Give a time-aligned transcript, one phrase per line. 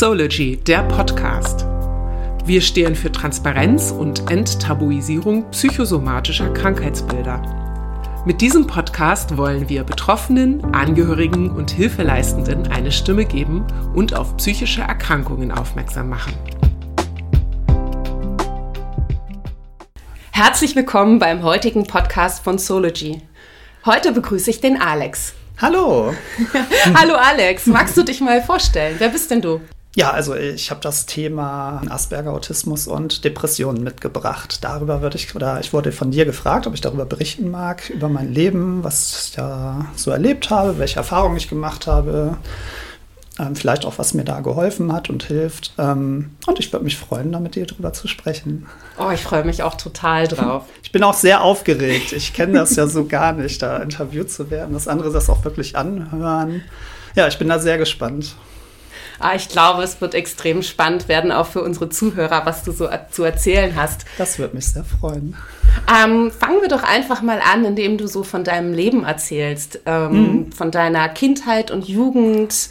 [0.00, 1.66] Sology, der Podcast.
[2.46, 8.22] Wir stehen für Transparenz und Enttabuisierung psychosomatischer Krankheitsbilder.
[8.24, 14.80] Mit diesem Podcast wollen wir Betroffenen, Angehörigen und Hilfeleistenden eine Stimme geben und auf psychische
[14.80, 16.32] Erkrankungen aufmerksam machen.
[20.30, 23.20] Herzlich willkommen beim heutigen Podcast von Sology.
[23.84, 25.34] Heute begrüße ich den Alex.
[25.60, 26.14] Hallo.
[26.94, 28.94] Hallo Alex, magst du dich mal vorstellen?
[28.98, 29.60] Wer bist denn du?
[29.96, 34.62] Ja, also ich habe das Thema Asperger Autismus und Depressionen mitgebracht.
[34.62, 38.08] Darüber würde ich, oder ich wurde von dir gefragt, ob ich darüber berichten mag, über
[38.08, 42.36] mein Leben, was ich da so erlebt habe, welche Erfahrungen ich gemacht habe,
[43.40, 45.72] ähm, vielleicht auch, was mir da geholfen hat und hilft.
[45.76, 48.66] Ähm, und ich würde mich freuen, da mit dir drüber zu sprechen.
[48.96, 50.66] Oh, ich freue mich auch total drauf.
[50.84, 52.12] Ich bin auch sehr aufgeregt.
[52.12, 55.44] Ich kenne das ja so gar nicht, da interviewt zu werden, dass andere das auch
[55.44, 56.62] wirklich anhören.
[57.16, 58.36] Ja, ich bin da sehr gespannt.
[59.20, 62.88] Ah, ich glaube, es wird extrem spannend werden, auch für unsere Zuhörer, was du so
[63.10, 64.06] zu erzählen hast.
[64.16, 65.36] Das würde mich sehr freuen.
[65.88, 70.12] Ähm, fangen wir doch einfach mal an, indem du so von deinem Leben erzählst, ähm,
[70.12, 70.52] mhm.
[70.52, 72.70] von deiner Kindheit und Jugend.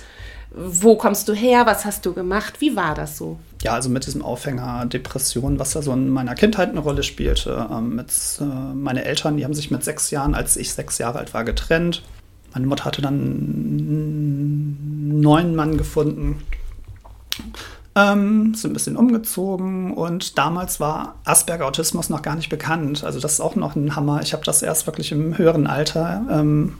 [0.51, 1.67] Wo kommst du her?
[1.67, 2.55] Was hast du gemacht?
[2.59, 3.37] Wie war das so?
[3.61, 7.67] Ja, also mit diesem Aufhänger Depression, was da so in meiner Kindheit eine Rolle spielte.
[7.71, 8.09] Ähm, mit,
[8.41, 11.43] äh, meine Eltern, die haben sich mit sechs Jahren, als ich sechs Jahre alt war,
[11.43, 12.01] getrennt.
[12.53, 14.39] Meine Mutter hatte dann
[15.21, 16.43] neuen Mann gefunden.
[17.95, 23.03] Ähm, sind ein bisschen umgezogen und damals war Asperger Autismus noch gar nicht bekannt.
[23.03, 24.21] Also das ist auch noch ein Hammer.
[24.21, 26.75] Ich habe das erst wirklich im höheren Alter ähm,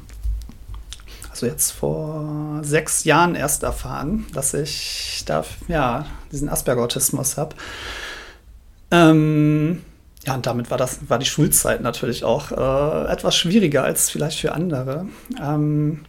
[1.39, 7.55] also jetzt vor sechs Jahren erst erfahren, dass ich da ja diesen Asperger-Autismus habe.
[8.91, 9.81] Ähm,
[10.29, 14.39] ja, und damit war das war die Schulzeit natürlich auch äh, etwas schwieriger als vielleicht
[14.39, 15.07] für andere.
[15.41, 16.01] Ähm,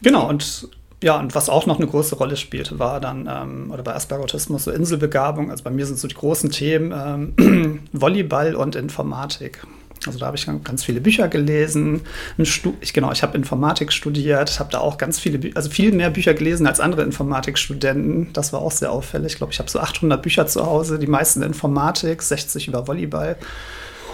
[0.00, 0.70] genau und
[1.02, 4.64] ja, und was auch noch eine große Rolle spielte, war dann, ähm, oder bei Asperger-Autismus,
[4.64, 5.50] so Inselbegabung.
[5.50, 6.92] Also bei mir sind so die großen Themen
[7.36, 9.64] ähm, Volleyball und Informatik.
[10.06, 12.02] Also da habe ich ganz viele Bücher gelesen.
[12.36, 16.34] Ich, genau, ich habe Informatik studiert, habe da auch ganz viele, also viel mehr Bücher
[16.34, 18.32] gelesen als andere Informatikstudenten.
[18.32, 19.32] Das war auch sehr auffällig.
[19.32, 23.36] Ich glaube, ich habe so 800 Bücher zu Hause, die meisten Informatik, 60 über Volleyball.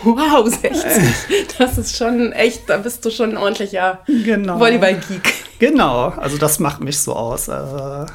[0.05, 1.57] Wow, 60.
[1.59, 4.59] Das ist schon echt, da bist du schon ein ordentlicher genau.
[4.59, 5.33] Volleyball-Geek.
[5.59, 7.49] Genau, also das macht mich so aus.
[7.49, 8.07] Äh,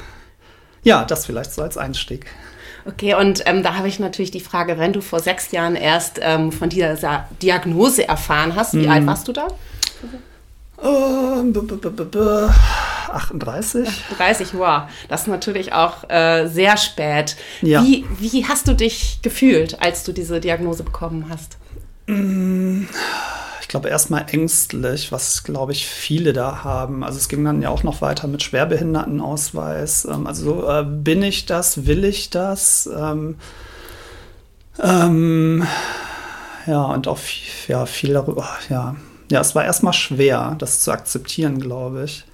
[0.84, 2.28] ja, das vielleicht so als Einstieg.
[2.89, 6.19] Okay, und ähm, da habe ich natürlich die Frage, wenn du vor sechs Jahren erst
[6.23, 8.91] ähm, von dieser Diagnose erfahren hast, wie mhm.
[8.91, 9.47] alt warst du da?
[10.81, 11.44] Uh,
[13.11, 13.88] 38.
[14.17, 14.83] 30, wow.
[15.07, 17.35] Das ist natürlich auch äh, sehr spät.
[17.61, 17.83] Ja.
[17.83, 21.57] Wie, wie hast du dich gefühlt, als du diese Diagnose bekommen hast?
[23.62, 27.03] Ich glaube, erstmal ängstlich, was, glaube ich, viele da haben.
[27.03, 30.06] Also es ging dann ja auch noch weiter mit Schwerbehindertenausweis.
[30.06, 32.90] Ähm, also äh, bin ich das, will ich das?
[32.96, 33.36] Ähm,
[34.81, 35.68] ähm,
[36.66, 37.20] ja, und auch
[37.68, 38.96] ja, viel darüber, ja.
[39.31, 42.26] Ja, es war erstmal schwer, das zu akzeptieren, glaube ich.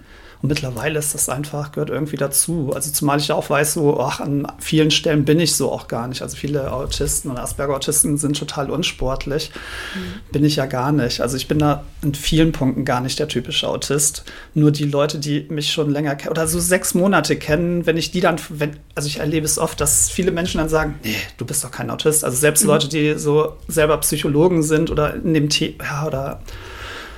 [0.45, 2.71] Und mittlerweile ist das einfach, gehört irgendwie dazu.
[2.75, 6.07] Also zumal ich auch weiß, so, ach, an vielen Stellen bin ich so auch gar
[6.07, 6.21] nicht.
[6.21, 9.49] Also viele Autisten und Asperger-Autisten sind total unsportlich.
[9.95, 10.31] Mhm.
[10.31, 11.21] Bin ich ja gar nicht.
[11.21, 14.23] Also ich bin da in vielen Punkten gar nicht der typische Autist.
[14.53, 18.11] Nur die Leute, die mich schon länger kennen oder so sechs Monate kennen, wenn ich
[18.11, 21.45] die dann, wenn, also ich erlebe es oft, dass viele Menschen dann sagen, nee, du
[21.45, 22.23] bist doch kein Autist.
[22.23, 22.69] Also selbst mhm.
[22.69, 26.41] Leute, die so selber Psychologen sind oder in dem Thema, ja, oder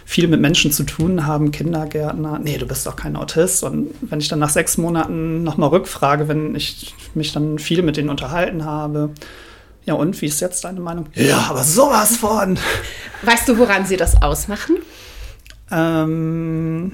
[0.07, 3.61] viel mit Menschen zu tun haben, Kindergärtner, nee, du bist doch kein Autist.
[3.61, 7.97] Und wenn ich dann nach sechs Monaten nochmal rückfrage, wenn ich mich dann viel mit
[7.97, 9.09] denen unterhalten habe,
[9.83, 11.07] ja, und wie ist jetzt deine Meinung?
[11.13, 12.57] Ja, aber sowas von.
[13.23, 14.77] Weißt du, woran sie das ausmachen?
[15.71, 16.93] Ähm,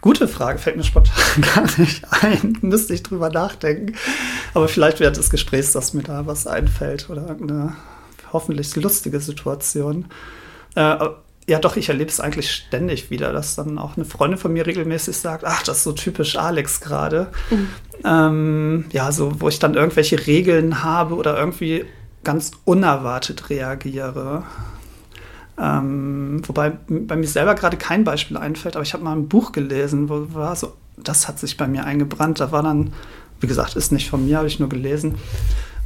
[0.00, 2.58] gute Frage, fällt mir spontan gar nicht ein.
[2.60, 3.96] Müsste ich drüber nachdenken.
[4.54, 7.74] Aber vielleicht während des Gesprächs, dass mir da was einfällt oder eine
[8.32, 10.04] hoffentlich lustige Situation.
[10.76, 11.08] Äh,
[11.48, 14.66] ja, doch, ich erlebe es eigentlich ständig wieder, dass dann auch eine Freundin von mir
[14.66, 17.28] regelmäßig sagt, ach, das ist so typisch Alex gerade.
[17.50, 17.68] Mhm.
[18.04, 21.84] Ähm, ja, so, wo ich dann irgendwelche Regeln habe oder irgendwie
[22.24, 24.42] ganz unerwartet reagiere.
[25.58, 29.52] Ähm, wobei bei mir selber gerade kein Beispiel einfällt, aber ich habe mal ein Buch
[29.52, 32.40] gelesen, wo war so, das hat sich bei mir eingebrannt.
[32.40, 32.92] Da war dann,
[33.40, 35.14] wie gesagt, ist nicht von mir, habe ich nur gelesen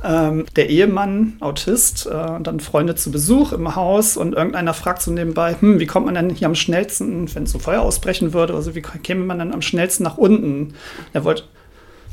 [0.02, 5.02] ähm, der Ehemann, Autist, äh, und dann Freunde zu Besuch im Haus und irgendeiner fragt
[5.02, 8.54] so nebenbei, hm, wie kommt man denn hier am schnellsten, wenn so Feuer ausbrechen würde,
[8.54, 10.74] also wie käme man denn am schnellsten nach unten?
[11.12, 11.44] Er wollte,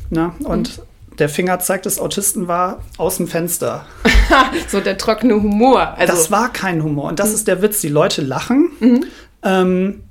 [0.09, 1.15] na, und mhm.
[1.17, 3.85] der Finger zeigt des Autisten war aus dem Fenster.
[4.67, 5.95] so der trockene Humor.
[5.97, 7.09] Also das war kein Humor.
[7.09, 7.35] Und das mhm.
[7.35, 7.81] ist der Witz.
[7.81, 8.69] Die Leute lachen.
[8.79, 9.05] Mhm.
[9.43, 10.03] Ähm,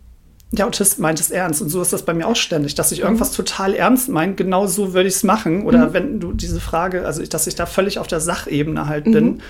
[0.52, 1.60] der Autist meint es ernst.
[1.60, 3.36] Und so ist das bei mir auch ständig, dass ich irgendwas mhm.
[3.36, 5.64] total ernst meine, genau so würde ich es machen.
[5.64, 5.92] Oder mhm.
[5.92, 9.12] wenn du diese Frage, also dass ich da völlig auf der Sachebene halt mhm.
[9.12, 9.42] bin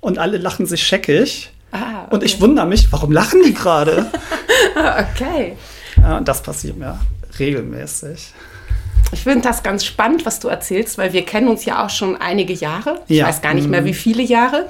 [0.00, 1.52] und alle lachen sich scheckig.
[1.72, 2.14] Ah, okay.
[2.14, 4.10] Und ich wundere mich, warum lachen die gerade?
[5.14, 5.56] okay.
[5.96, 6.98] Ja, und das passiert mir
[7.38, 8.32] regelmäßig.
[9.12, 12.16] Ich finde das ganz spannend, was du erzählst, weil wir kennen uns ja auch schon
[12.16, 13.02] einige Jahre.
[13.08, 13.26] Ich ja.
[13.26, 13.94] weiß gar nicht mehr, wie mhm.
[13.94, 14.68] viele Jahre.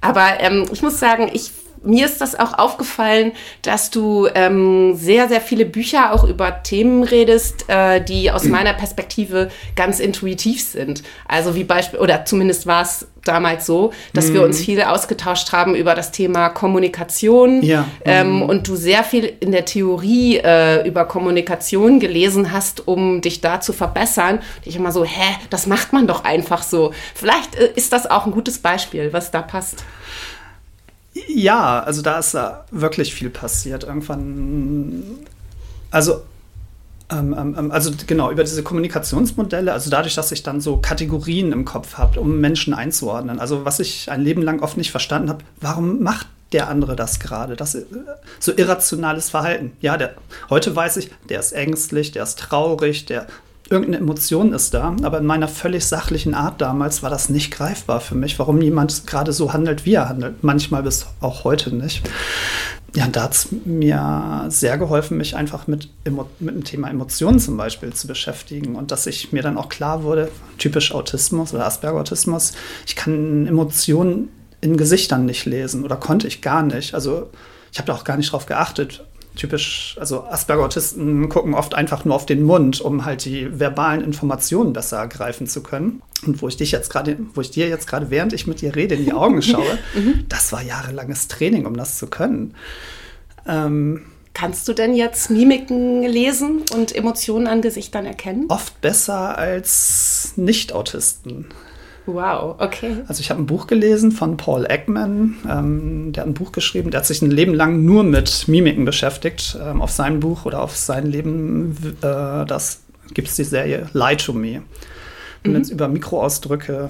[0.00, 1.50] Aber ähm, ich muss sagen, ich
[1.82, 3.32] mir ist das auch aufgefallen,
[3.62, 8.74] dass du ähm, sehr, sehr viele Bücher auch über Themen redest, äh, die aus meiner
[8.74, 11.02] Perspektive ganz intuitiv sind.
[11.26, 14.34] Also wie Beispiel, oder zumindest war es damals so, dass mhm.
[14.34, 17.86] wir uns viel ausgetauscht haben über das Thema Kommunikation ja.
[18.04, 18.42] ähm, mhm.
[18.42, 23.60] und du sehr viel in der Theorie äh, über Kommunikation gelesen hast, um dich da
[23.60, 24.36] zu verbessern.
[24.36, 26.92] Und ich immer so, hä, das macht man doch einfach so.
[27.14, 29.84] Vielleicht äh, ist das auch ein gutes Beispiel, was da passt.
[31.14, 33.84] Ja, also da ist da wirklich viel passiert.
[33.84, 35.02] Irgendwann,
[35.90, 36.22] also
[37.10, 41.52] ähm, ähm, ähm, also genau, über diese Kommunikationsmodelle, also dadurch, dass ich dann so Kategorien
[41.52, 43.40] im Kopf habe, um Menschen einzuordnen.
[43.40, 47.18] Also was ich ein Leben lang oft nicht verstanden habe, warum macht der andere das
[47.18, 47.56] gerade?
[47.56, 47.84] Das äh,
[48.38, 49.72] so irrationales Verhalten.
[49.80, 50.14] Ja, der,
[50.50, 53.26] heute weiß ich, der ist ängstlich, der ist traurig, der
[53.70, 58.00] irgendeine Emotion ist da, aber in meiner völlig sachlichen Art damals war das nicht greifbar
[58.00, 60.42] für mich, warum jemand gerade so handelt, wie er handelt.
[60.42, 62.02] Manchmal bis auch heute nicht.
[62.94, 65.90] Ja, da hat es mir sehr geholfen, mich einfach mit,
[66.38, 70.02] mit dem Thema Emotionen zum Beispiel zu beschäftigen und dass ich mir dann auch klar
[70.02, 72.54] wurde, typisch Autismus oder Asperger-Autismus,
[72.86, 74.30] ich kann Emotionen
[74.62, 76.94] in Gesichtern nicht lesen oder konnte ich gar nicht.
[76.94, 77.28] Also
[77.70, 79.04] ich habe da auch gar nicht drauf geachtet,
[79.38, 84.72] typisch, also Asperger-Autisten gucken oft einfach nur auf den Mund, um halt die verbalen Informationen
[84.72, 86.02] besser ergreifen zu können.
[86.26, 88.76] Und wo ich dich jetzt gerade, wo ich dir jetzt gerade, während ich mit dir
[88.76, 90.26] rede, in die Augen schaue, mhm.
[90.28, 92.54] das war jahrelanges Training, um das zu können.
[93.46, 94.02] Ähm,
[94.34, 98.44] Kannst du denn jetzt Mimiken lesen und Emotionen an Gesichtern erkennen?
[98.48, 101.46] Oft besser als Nicht-Autisten.
[102.10, 103.04] Wow, okay.
[103.06, 106.90] Also ich habe ein Buch gelesen von Paul Ekman, ähm, der hat ein Buch geschrieben,
[106.90, 109.58] der hat sich ein Leben lang nur mit Mimiken beschäftigt.
[109.62, 112.80] Ähm, auf seinem Buch oder auf sein Leben, äh, das
[113.12, 114.62] gibt es die Serie Lie to Me.
[115.44, 115.56] Und mhm.
[115.58, 116.88] jetzt über Mikroausdrücke.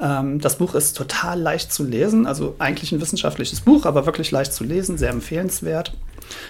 [0.00, 4.30] Ähm, das Buch ist total leicht zu lesen, also eigentlich ein wissenschaftliches Buch, aber wirklich
[4.30, 5.94] leicht zu lesen, sehr empfehlenswert.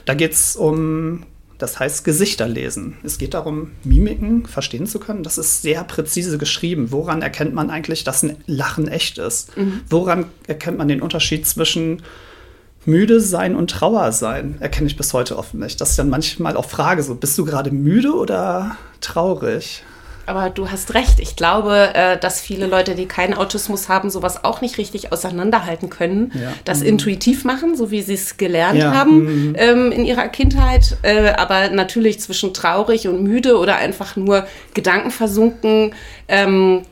[0.05, 1.25] Da geht es um
[1.59, 2.97] das heißt Gesichter lesen.
[3.03, 5.25] Es geht darum, Mimiken verstehen zu können.
[5.25, 6.93] Das ist sehr präzise geschrieben.
[6.93, 9.57] Woran erkennt man eigentlich, dass ein Lachen echt ist?
[9.57, 9.81] Mhm.
[9.91, 12.03] Woran erkennt man den Unterschied zwischen
[12.87, 14.57] müde sein und Trauer sein?
[14.61, 15.81] Erkenne ich bis heute oft nicht.
[15.81, 19.83] Das ist dann manchmal auch Frage so, bist du gerade müde oder traurig?
[20.29, 21.21] Aber du hast recht.
[21.21, 25.91] Ich glaube, äh, dass viele Leute, die keinen Autismus haben, sowas auch nicht richtig auseinanderhalten
[25.91, 26.33] können.
[26.35, 26.53] Ja.
[26.65, 26.89] Das mhm.
[26.89, 28.95] intuitiv machen, so wie sie es gelernt ja.
[28.95, 29.57] haben mhm.
[29.59, 30.99] ähm, in ihrer Kindheit.
[31.03, 35.95] Äh, aber natürlich zwischen traurig und müde oder einfach nur gedankenversunken
[36.29, 36.83] ähm,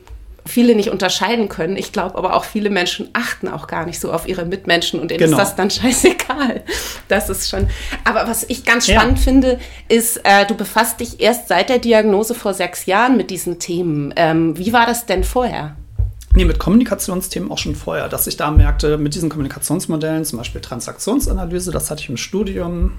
[0.47, 1.75] viele nicht unterscheiden können.
[1.75, 5.11] Ich glaube aber auch viele Menschen achten auch gar nicht so auf ihre Mitmenschen und
[5.11, 5.37] denen genau.
[5.37, 6.63] ist das dann scheißegal.
[7.07, 7.67] Das ist schon.
[8.03, 9.23] Aber was ich ganz spannend ja.
[9.23, 9.59] finde,
[9.89, 14.13] ist, äh, du befasst dich erst seit der Diagnose vor sechs Jahren mit diesen Themen.
[14.15, 15.75] Ähm, wie war das denn vorher?
[16.33, 20.61] Nee, mit Kommunikationsthemen auch schon vorher, dass ich da merkte, mit diesen Kommunikationsmodellen, zum Beispiel
[20.61, 22.93] Transaktionsanalyse, das hatte ich im Studium.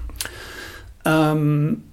[1.05, 1.83] Ähm,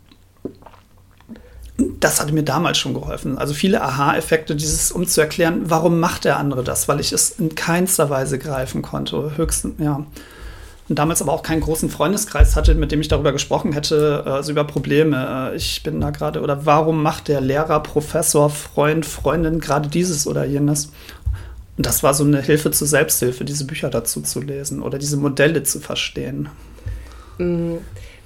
[1.79, 3.39] das hatte mir damals schon geholfen.
[3.39, 7.31] Also viele Aha-Effekte, dieses, um zu erklären, warum macht der andere das, weil ich es
[7.31, 9.37] in keinster Weise greifen konnte.
[9.37, 10.05] Höchstens, ja.
[10.89, 14.53] Und damals aber auch keinen großen Freundeskreis hatte, mit dem ich darüber gesprochen hätte, also
[14.53, 15.53] über Probleme.
[15.56, 20.45] Ich bin da gerade, oder warum macht der Lehrer, Professor, Freund, Freundin gerade dieses oder
[20.45, 20.93] jenes?
[21.77, 25.17] Und das war so eine Hilfe zur Selbsthilfe, diese Bücher dazu zu lesen oder diese
[25.17, 26.49] Modelle zu verstehen.
[27.39, 27.79] Mhm.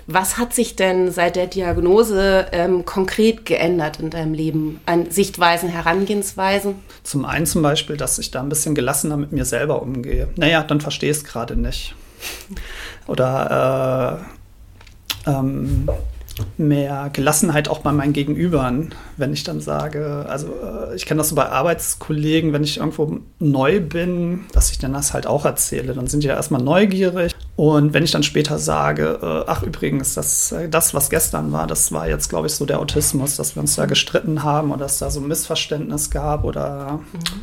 [0.06, 4.80] Was hat sich denn seit der Diagnose ähm, konkret geändert in deinem Leben?
[4.86, 6.76] An Sichtweisen, Herangehensweisen?
[7.02, 10.28] Zum einen zum Beispiel, dass ich da ein bisschen gelassener mit mir selber umgehe.
[10.36, 11.94] Naja, dann verstehe ich es gerade nicht.
[13.06, 14.24] Oder
[15.26, 15.88] äh, ähm,
[16.56, 21.30] mehr Gelassenheit auch bei meinen Gegenübern, wenn ich dann sage, also äh, ich kenne das
[21.30, 25.94] so bei Arbeitskollegen, wenn ich irgendwo neu bin, dass ich dann das halt auch erzähle.
[25.94, 27.34] Dann sind die ja erstmal neugierig.
[27.56, 31.66] Und wenn ich dann später sage, äh, ach übrigens, das, äh, das, was gestern war,
[31.66, 34.80] das war jetzt, glaube ich, so der Autismus, dass wir uns da gestritten haben oder
[34.80, 37.42] dass da so ein Missverständnis gab oder mhm.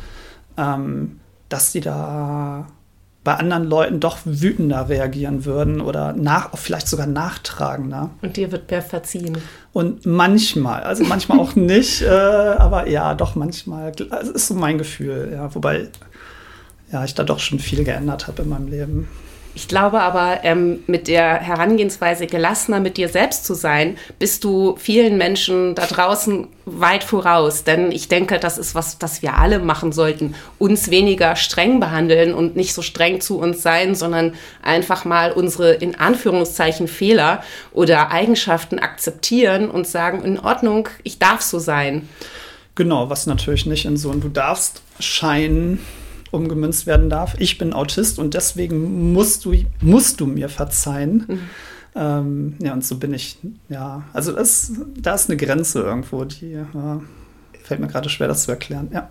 [0.56, 2.66] ähm, dass die da
[3.28, 8.08] bei anderen Leuten doch wütender reagieren würden oder nach, vielleicht sogar nachtragender.
[8.22, 9.36] Und dir wird per verziehen.
[9.74, 13.92] Und manchmal, also manchmal auch nicht, äh, aber ja, doch manchmal.
[13.92, 15.54] Das ist so mein Gefühl, ja.
[15.54, 15.88] Wobei
[16.90, 19.08] ja, ich da doch schon viel geändert habe in meinem Leben.
[19.54, 24.76] Ich glaube aber, ähm, mit der Herangehensweise gelassener mit dir selbst zu sein, bist du
[24.76, 27.64] vielen Menschen da draußen weit voraus.
[27.64, 30.34] Denn ich denke, das ist was, das wir alle machen sollten.
[30.58, 35.72] Uns weniger streng behandeln und nicht so streng zu uns sein, sondern einfach mal unsere
[35.72, 42.08] in Anführungszeichen Fehler oder Eigenschaften akzeptieren und sagen, in Ordnung, ich darf so sein.
[42.74, 45.80] Genau, was natürlich nicht in so ein Du darfst scheinen
[46.30, 47.34] umgemünzt werden darf.
[47.38, 51.24] Ich bin Autist und deswegen musst du, musst du mir verzeihen.
[51.26, 51.40] Mhm.
[51.94, 56.50] Ähm, ja, und so bin ich, ja, also das, da ist eine Grenze irgendwo, die
[56.50, 57.00] ja,
[57.64, 59.08] fällt mir gerade schwer, das zu erklären, ja.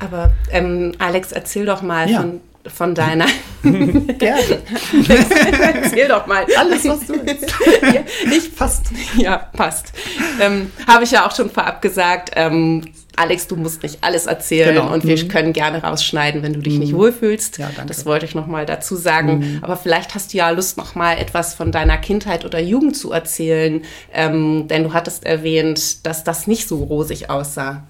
[0.00, 2.20] Aber ähm, Alex, erzähl doch mal ja.
[2.20, 3.26] von, von deiner.
[3.62, 4.58] Gerne.
[5.74, 6.46] Erzähl doch mal.
[6.56, 7.54] Alles, was du willst.
[7.82, 8.02] ja,
[8.34, 8.86] ich passt.
[9.16, 9.92] Ja, passt.
[10.40, 12.30] Ähm, Habe ich ja auch schon vorab gesagt.
[12.34, 12.82] Ähm,
[13.16, 14.92] Alex, du musst nicht alles erzählen genau.
[14.92, 15.28] und wir mhm.
[15.28, 16.80] können gerne rausschneiden, wenn du dich mhm.
[16.80, 17.58] nicht wohlfühlst.
[17.58, 17.88] Ja, danke.
[17.88, 19.38] Das wollte ich noch mal dazu sagen.
[19.38, 19.58] Mhm.
[19.62, 23.12] Aber vielleicht hast du ja Lust, noch mal etwas von deiner Kindheit oder Jugend zu
[23.12, 27.84] erzählen, ähm, denn du hattest erwähnt, dass das nicht so rosig aussah.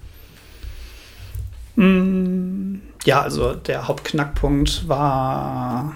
[1.76, 5.94] Mm, ja, also der Hauptknackpunkt war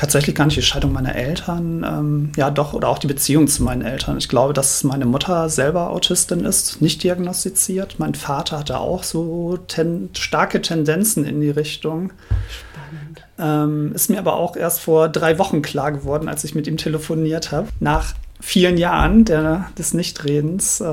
[0.00, 3.62] tatsächlich gar nicht die Scheidung meiner Eltern, ähm, ja doch, oder auch die Beziehung zu
[3.62, 4.16] meinen Eltern.
[4.16, 7.98] Ich glaube, dass meine Mutter selber Autistin ist, nicht diagnostiziert.
[7.98, 12.14] Mein Vater hatte auch so ten starke Tendenzen in die Richtung.
[12.48, 13.22] Spannend.
[13.38, 16.78] Ähm, ist mir aber auch erst vor drei Wochen klar geworden, als ich mit ihm
[16.78, 17.68] telefoniert habe.
[17.78, 20.80] Nach vielen Jahren der, des Nichtredens.
[20.80, 20.84] Äh,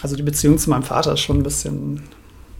[0.00, 2.04] also die Beziehung zu meinem Vater ist schon ein bisschen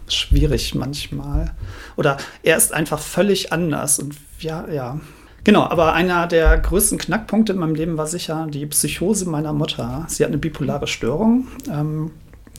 [0.09, 1.53] schwierig manchmal.
[1.97, 5.01] Oder er ist einfach völlig anders und ja, ja,
[5.45, 10.07] Genau, aber einer der größten Knackpunkte in meinem Leben war sicher die Psychose meiner Mutter.
[10.09, 12.11] Sie hat eine bipolare Störung ähm,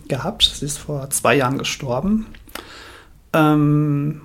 [0.08, 0.44] gehabt.
[0.44, 2.28] Sie ist vor zwei Jahren gestorben.
[3.34, 4.22] Ähm,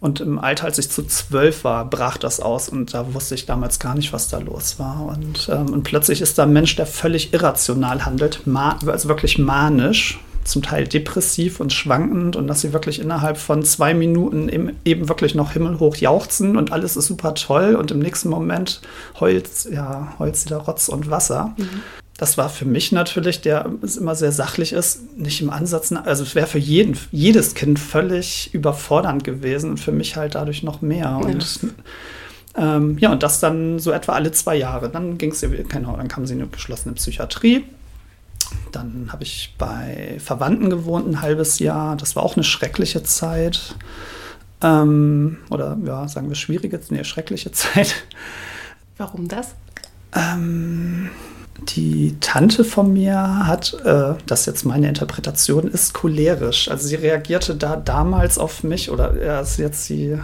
[0.00, 3.46] und im Alter, als ich zu zwölf war, brach das aus und da wusste ich
[3.46, 5.04] damals gar nicht, was da los war.
[5.04, 10.18] Und, ähm, und plötzlich ist da ein Mensch, der völlig irrational handelt, also wirklich manisch,
[10.44, 14.48] zum Teil depressiv und schwankend und dass sie wirklich innerhalb von zwei Minuten
[14.84, 18.80] eben, wirklich noch himmelhoch jauchzen und alles ist super toll und im nächsten Moment
[19.18, 21.54] heult, ja, heult sie da Rotz und Wasser.
[21.56, 21.68] Mhm.
[22.16, 26.34] Das war für mich natürlich, der immer sehr sachlich ist, nicht im Ansatz, also es
[26.34, 31.04] wäre für jeden, jedes Kind völlig überfordernd gewesen und für mich halt dadurch noch mehr.
[31.04, 31.16] Ja.
[31.16, 31.60] Und
[32.56, 34.90] ähm, ja, und das dann so etwa alle zwei Jahre.
[34.90, 37.64] Dann ging es, genau, dann kam sie in eine geschlossene Psychiatrie
[38.72, 41.96] dann habe ich bei Verwandten gewohnt ein halbes Jahr.
[41.96, 43.74] Das war auch eine schreckliche Zeit.
[44.62, 47.94] Ähm, oder ja, sagen wir schwierige, nee, schreckliche Zeit.
[48.96, 49.54] Warum das?
[50.14, 51.10] Ähm,
[51.68, 56.70] die Tante von mir hat, äh, das jetzt meine Interpretation ist, cholerisch.
[56.70, 60.18] Also sie reagierte da damals auf mich, oder ja, ist jetzt die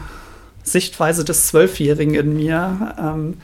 [0.62, 2.94] Sichtweise des Zwölfjährigen in mir.
[2.98, 3.36] Ähm,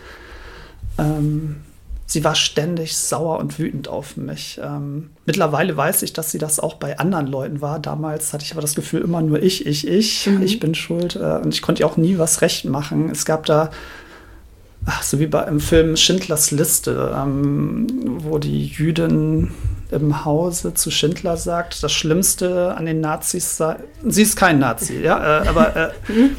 [0.98, 1.56] ähm,
[2.06, 4.60] sie war ständig sauer und wütend auf mich.
[4.62, 7.78] Ähm, mittlerweile weiß ich, dass sie das auch bei anderen Leuten war.
[7.78, 10.42] Damals hatte ich aber das Gefühl, immer nur ich, ich, ich, mhm.
[10.42, 11.16] ich bin schuld.
[11.16, 13.10] Äh, und ich konnte ihr auch nie was recht machen.
[13.10, 13.70] Es gab da,
[14.84, 17.86] ach, so wie bei, im Film Schindlers Liste, ähm,
[18.18, 19.52] wo die Jüdin
[19.90, 25.00] im Hause zu Schindler sagt, das Schlimmste an den Nazis sei, sie ist kein Nazi,
[25.00, 26.30] ja, äh, aber äh, mhm.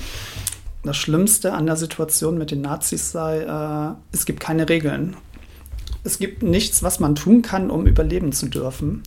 [0.84, 5.16] das Schlimmste an der Situation mit den Nazis sei, äh, es gibt keine Regeln
[6.04, 9.04] es gibt nichts, was man tun kann, um überleben zu dürfen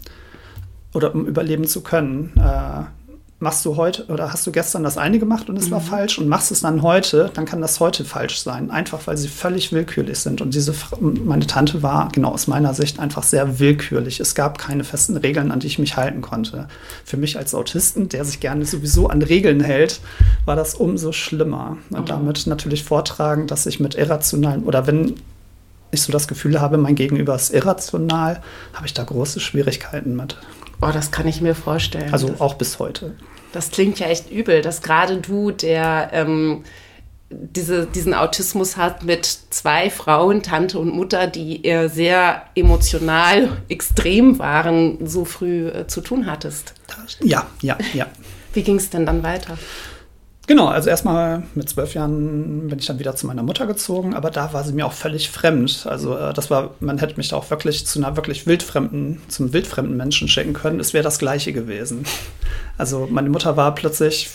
[0.94, 2.32] oder um überleben zu können.
[2.36, 2.84] Äh,
[3.38, 5.72] machst du heute oder hast du gestern das eine gemacht und es mhm.
[5.72, 8.70] war falsch und machst es dann heute, dann kann das heute falsch sein.
[8.70, 10.40] Einfach weil sie völlig willkürlich sind.
[10.40, 14.20] Und diese, meine Tante war genau aus meiner Sicht einfach sehr willkürlich.
[14.20, 16.68] Es gab keine festen Regeln, an die ich mich halten konnte.
[17.04, 20.00] Für mich als Autisten, der sich gerne sowieso an Regeln hält,
[20.46, 21.76] war das umso schlimmer.
[21.90, 22.06] Und mhm.
[22.06, 25.16] damit natürlich vortragen, dass ich mit irrationalen oder wenn
[25.90, 28.42] ich so das Gefühl habe, mein Gegenüber ist irrational,
[28.74, 30.36] habe ich da große Schwierigkeiten mit.
[30.82, 32.12] Oh, das kann ich mir vorstellen.
[32.12, 33.14] Also auch bis heute.
[33.52, 36.64] Das klingt ja echt übel, dass gerade du, der ähm,
[37.30, 44.38] diese, diesen Autismus hat mit zwei Frauen, Tante und Mutter, die eher sehr emotional extrem
[44.38, 46.74] waren, so früh äh, zu tun hattest.
[47.22, 48.06] Ja, ja, ja.
[48.52, 49.58] Wie ging es denn dann weiter?
[50.48, 54.30] Genau, also erstmal mit zwölf Jahren bin ich dann wieder zu meiner Mutter gezogen, aber
[54.30, 55.86] da war sie mir auch völlig fremd.
[55.88, 59.52] Also äh, das war, man hätte mich da auch wirklich zu einer wirklich wildfremden, zum
[59.52, 60.78] wildfremden Menschen schicken können.
[60.78, 62.04] Es wäre das Gleiche gewesen.
[62.78, 64.28] Also meine Mutter war plötzlich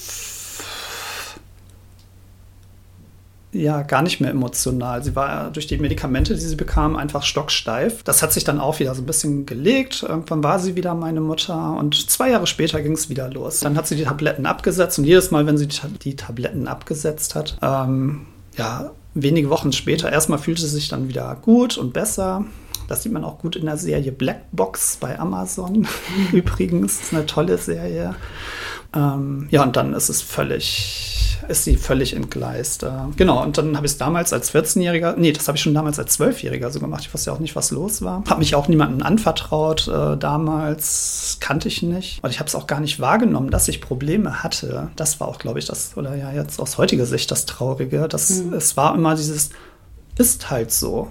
[3.53, 5.03] ja gar nicht mehr emotional.
[5.03, 8.03] Sie war durch die Medikamente, die sie bekam, einfach stocksteif.
[8.03, 10.03] Das hat sich dann auch wieder so ein bisschen gelegt.
[10.08, 13.60] Irgendwann war sie wieder meine Mutter und zwei Jahre später ging es wieder los.
[13.60, 15.67] Dann hat sie die Tabletten abgesetzt und jedes Mal, wenn sie
[16.03, 18.25] die Tabletten abgesetzt hat, ähm,
[18.58, 22.46] ja, wenige Wochen später, erstmal fühlte sie sich dann wieder gut und besser.
[22.88, 25.88] Das sieht man auch gut in der Serie Black Box bei Amazon.
[26.34, 28.15] Übrigens, ist eine tolle Serie.
[28.93, 32.83] Ähm, ja, und dann ist es völlig, ist sie völlig entgleist.
[32.83, 35.74] Äh, genau, und dann habe ich es damals als 14-Jähriger, nee, das habe ich schon
[35.74, 37.03] damals als 12-Jähriger so gemacht.
[37.05, 38.24] Ich wusste ja auch nicht, was los war.
[38.27, 42.21] Habe mich auch niemandem anvertraut äh, damals, kannte ich nicht.
[42.24, 44.89] Und ich habe es auch gar nicht wahrgenommen, dass ich Probleme hatte.
[44.98, 48.07] Das war auch, glaube ich, das, oder ja, jetzt aus heutiger Sicht das Traurige.
[48.10, 48.53] Das, mhm.
[48.53, 49.51] Es war immer dieses,
[50.17, 51.10] ist halt so.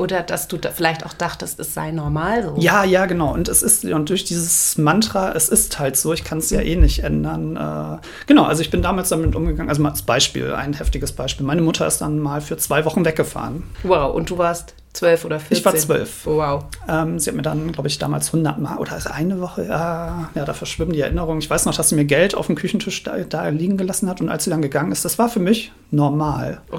[0.00, 2.54] Oder dass du da vielleicht auch dachtest, es sei normal so.
[2.56, 3.34] Ja, ja, genau.
[3.34, 6.62] Und es ist, und durch dieses Mantra, es ist halt so, ich kann es ja
[6.62, 7.54] eh nicht ändern.
[7.54, 11.44] Äh, genau, also ich bin damals damit umgegangen, also mal als Beispiel, ein heftiges Beispiel.
[11.44, 13.64] Meine Mutter ist dann mal für zwei Wochen weggefahren.
[13.82, 15.58] Wow, und du warst zwölf oder 14?
[15.58, 16.26] Ich war zwölf.
[16.26, 16.64] Oh, wow.
[16.88, 20.30] Ähm, sie hat mir dann, glaube ich, damals 100 Mal, oder ist eine Woche, ja,
[20.34, 21.40] ja, da verschwimmen die Erinnerungen.
[21.40, 24.22] Ich weiß noch, dass sie mir Geld auf dem Küchentisch da, da liegen gelassen hat
[24.22, 26.62] und als sie dann gegangen ist, das war für mich normal.
[26.72, 26.78] Oh.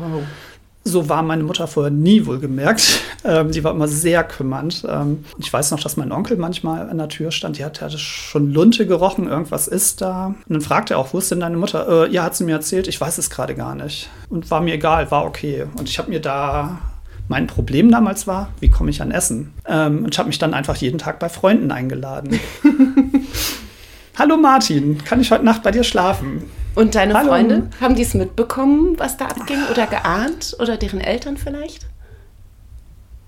[0.84, 3.02] So war meine Mutter vorher nie wohlgemerkt.
[3.24, 4.84] Ähm, sie war immer sehr kümmernd.
[4.90, 7.60] Ähm, ich weiß noch, dass mein Onkel manchmal an der Tür stand.
[7.60, 10.28] Die hatte, hatte schon Lunte gerochen, irgendwas ist da.
[10.28, 12.08] Und dann fragte er auch, wo ist denn deine Mutter?
[12.08, 14.10] Äh, ja, hat sie mir erzählt, ich weiß es gerade gar nicht.
[14.30, 15.68] Und war mir egal, war okay.
[15.78, 16.80] Und ich habe mir da
[17.28, 19.54] mein Problem damals war, wie komme ich an Essen?
[19.68, 22.40] Ähm, und ich habe mich dann einfach jeden Tag bei Freunden eingeladen.
[24.18, 26.44] Hallo Martin, kann ich heute Nacht bei dir schlafen?
[26.76, 27.30] Und deine Hallo.
[27.30, 30.56] Freunde, haben die es mitbekommen, was da abging oder geahnt?
[30.60, 31.86] Oder deren Eltern vielleicht?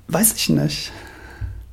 [0.08, 0.92] Weiß ich nicht.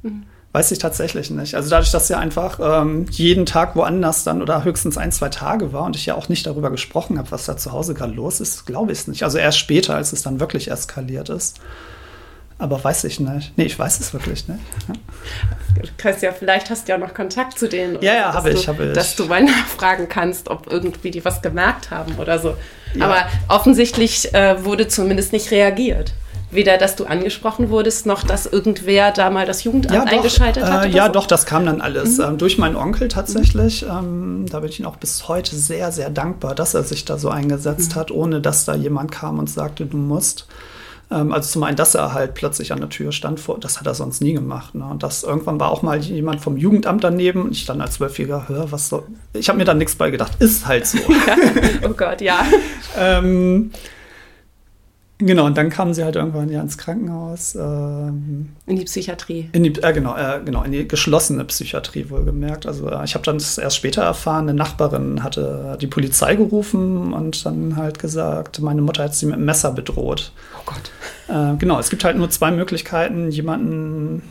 [0.02, 0.24] Mhm.
[0.52, 1.54] Weiß ich tatsächlich nicht.
[1.54, 5.72] Also dadurch, dass ja einfach ähm, jeden Tag woanders dann oder höchstens ein, zwei Tage
[5.72, 8.40] war und ich ja auch nicht darüber gesprochen habe, was da zu Hause gerade los
[8.40, 9.22] ist, glaube ich es nicht.
[9.22, 11.60] Also erst später, als es dann wirklich eskaliert ist.
[12.60, 13.56] Aber weiß ich nicht.
[13.56, 14.60] Nee, ich weiß es wirklich nicht.
[14.86, 16.32] Ja.
[16.32, 17.96] vielleicht hast du ja noch Kontakt zu denen.
[18.02, 18.92] Ja, ja, habe ich, habe ich.
[18.92, 22.54] Dass du mal nachfragen kannst, ob irgendwie die was gemerkt haben oder so.
[22.94, 23.06] Ja.
[23.06, 26.12] Aber offensichtlich äh, wurde zumindest nicht reagiert.
[26.50, 30.64] Weder, dass du angesprochen wurdest, noch dass irgendwer da mal das Jugendamt ja, doch, eingeschaltet
[30.64, 30.84] hat.
[30.84, 31.12] Äh, ja, so?
[31.12, 32.18] doch, das kam dann alles.
[32.18, 32.24] Mhm.
[32.24, 33.84] Ähm, durch meinen Onkel tatsächlich.
[33.84, 37.16] Ähm, da bin ich ihm auch bis heute sehr, sehr dankbar, dass er sich da
[37.16, 38.00] so eingesetzt mhm.
[38.00, 40.46] hat, ohne dass da jemand kam und sagte, du musst.
[41.10, 43.94] Ähm, also zum einen, dass er halt plötzlich an der Tür stand, das hat er
[43.94, 44.74] sonst nie gemacht.
[44.74, 44.84] Ne?
[44.84, 48.48] Und das irgendwann war auch mal jemand vom Jugendamt daneben und ich dann als Zwölfjähriger
[48.48, 49.04] höre, was so.
[49.32, 50.98] Ich habe mir dann nichts bei gedacht, ist halt so.
[51.26, 51.36] Ja.
[51.88, 52.44] Oh Gott, ja.
[52.98, 53.72] ähm,
[55.20, 57.54] Genau, und dann kamen sie halt irgendwann ja ins Krankenhaus.
[57.54, 59.50] Ähm, in die Psychiatrie.
[59.52, 62.66] In die, äh, genau, äh, genau, in die geschlossene Psychiatrie wohlgemerkt.
[62.66, 67.12] Also äh, ich habe dann das erst später erfahren, eine Nachbarin hatte die Polizei gerufen
[67.12, 70.32] und dann halt gesagt, meine Mutter hat sie mit einem Messer bedroht.
[70.58, 70.90] Oh Gott.
[71.28, 74.22] Äh, genau, es gibt halt nur zwei Möglichkeiten, jemanden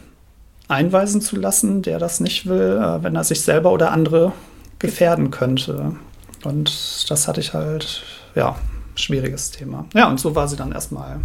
[0.67, 4.32] einweisen zu lassen, der das nicht will, äh, wenn er sich selber oder andere
[4.80, 5.95] gefährden könnte.
[6.43, 8.56] Und das hatte ich halt, ja,
[8.99, 9.85] schwieriges Thema.
[9.93, 11.19] Ja, und so war sie dann erstmal.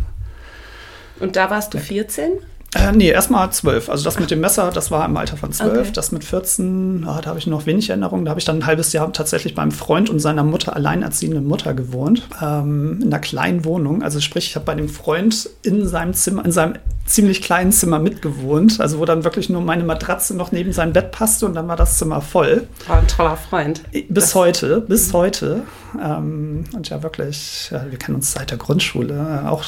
[1.20, 2.32] Und da warst du 14?
[2.74, 3.88] Äh, nee, erstmal zwölf.
[3.88, 5.78] Also das mit dem Messer, das war im Alter von zwölf.
[5.78, 5.92] Okay.
[5.94, 8.24] Das mit 14, oh, da habe ich noch wenig Erinnerungen.
[8.24, 11.72] Da habe ich dann ein halbes Jahr tatsächlich beim Freund und seiner Mutter, alleinerziehenden Mutter,
[11.74, 12.28] gewohnt.
[12.42, 14.02] Ähm, in einer kleinen Wohnung.
[14.02, 17.98] Also sprich, ich habe bei dem Freund in seinem Zimmer, in seinem ziemlich kleinen Zimmer
[17.98, 18.80] mitgewohnt.
[18.80, 21.76] Also wo dann wirklich nur meine Matratze noch neben sein Bett passte und dann war
[21.76, 22.66] das Zimmer voll.
[22.86, 23.82] War ein toller Freund.
[23.92, 25.62] Bis das heute, bis heute.
[26.02, 29.44] Ähm, und ja, wirklich, ja, wir kennen uns seit der Grundschule.
[29.46, 29.64] Auch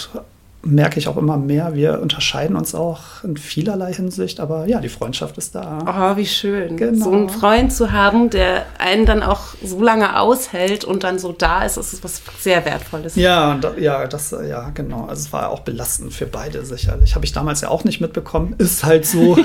[0.63, 4.89] merke ich auch immer mehr, wir unterscheiden uns auch in vielerlei Hinsicht, aber ja, die
[4.89, 5.79] Freundschaft ist da.
[5.87, 6.77] Oh, wie schön.
[6.77, 7.05] Genau.
[7.05, 11.33] So einen Freund zu haben, der einen dann auch so lange aushält und dann so
[11.33, 13.17] da ist, ist was sehr Wertvolles.
[13.17, 15.07] Ja, ja, das, ja, genau.
[15.07, 17.15] Also es war auch belastend für beide sicherlich.
[17.15, 18.55] Habe ich damals ja auch nicht mitbekommen.
[18.59, 19.37] Ist halt so.
[19.37, 19.43] oh.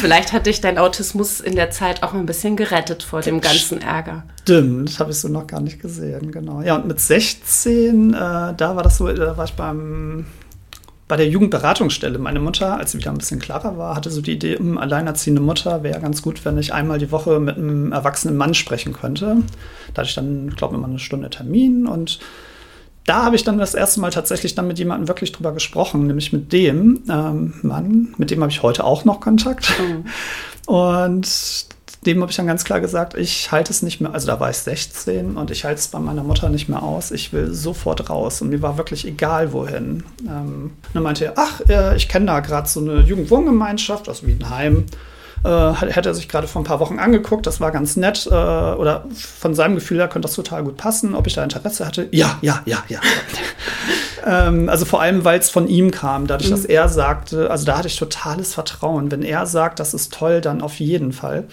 [0.00, 3.82] Vielleicht hat dich dein Autismus in der Zeit auch ein bisschen gerettet vor dem ganzen
[3.82, 4.22] Ärger.
[4.50, 6.60] Stimmt, habe ich so noch gar nicht gesehen, genau.
[6.60, 10.26] Ja, und mit 16, äh, da war das so, da war ich beim
[11.06, 12.18] bei der Jugendberatungsstelle.
[12.18, 14.78] Meine Mutter, als sie wieder ein bisschen klarer war, hatte so die Idee, um, hm,
[14.78, 18.92] alleinerziehende Mutter wäre ganz gut, wenn ich einmal die Woche mit einem erwachsenen Mann sprechen
[18.92, 19.36] könnte.
[19.94, 22.18] Da hatte ich dann, glaube ich, immer eine Stunde Termin und
[23.06, 26.32] da habe ich dann das erste Mal tatsächlich dann mit jemandem wirklich drüber gesprochen, nämlich
[26.32, 29.72] mit dem ähm, Mann, mit dem habe ich heute auch noch Kontakt.
[29.78, 30.06] Mhm.
[30.66, 31.68] Und
[32.06, 34.48] dem habe ich dann ganz klar gesagt, ich halte es nicht mehr, also da war
[34.48, 37.10] ich 16 und ich halte es bei meiner Mutter nicht mehr aus.
[37.10, 38.40] Ich will sofort raus.
[38.40, 40.02] Und mir war wirklich egal, wohin.
[40.26, 44.86] Ähm, dann meinte er, ach, äh, ich kenne da gerade so eine Jugendwohngemeinschaft aus Wiedenheim.
[45.44, 48.26] Äh, hätte er sich gerade vor ein paar Wochen angeguckt, das war ganz nett.
[48.26, 51.86] Äh, oder von seinem Gefühl her könnte das total gut passen, ob ich da Interesse
[51.86, 52.08] hatte.
[52.12, 53.00] Ja, ja, ja, ja.
[54.26, 56.54] ähm, also vor allem, weil es von ihm kam, dadurch, mhm.
[56.54, 59.10] dass er sagte, also da hatte ich totales Vertrauen.
[59.10, 61.44] Wenn er sagt, das ist toll, dann auf jeden Fall.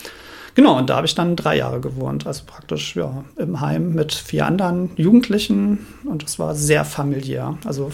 [0.58, 4.12] Genau, und da habe ich dann drei Jahre gewohnt, also praktisch ja, im Heim mit
[4.12, 7.60] vier anderen Jugendlichen und es war sehr familiär.
[7.64, 7.92] Also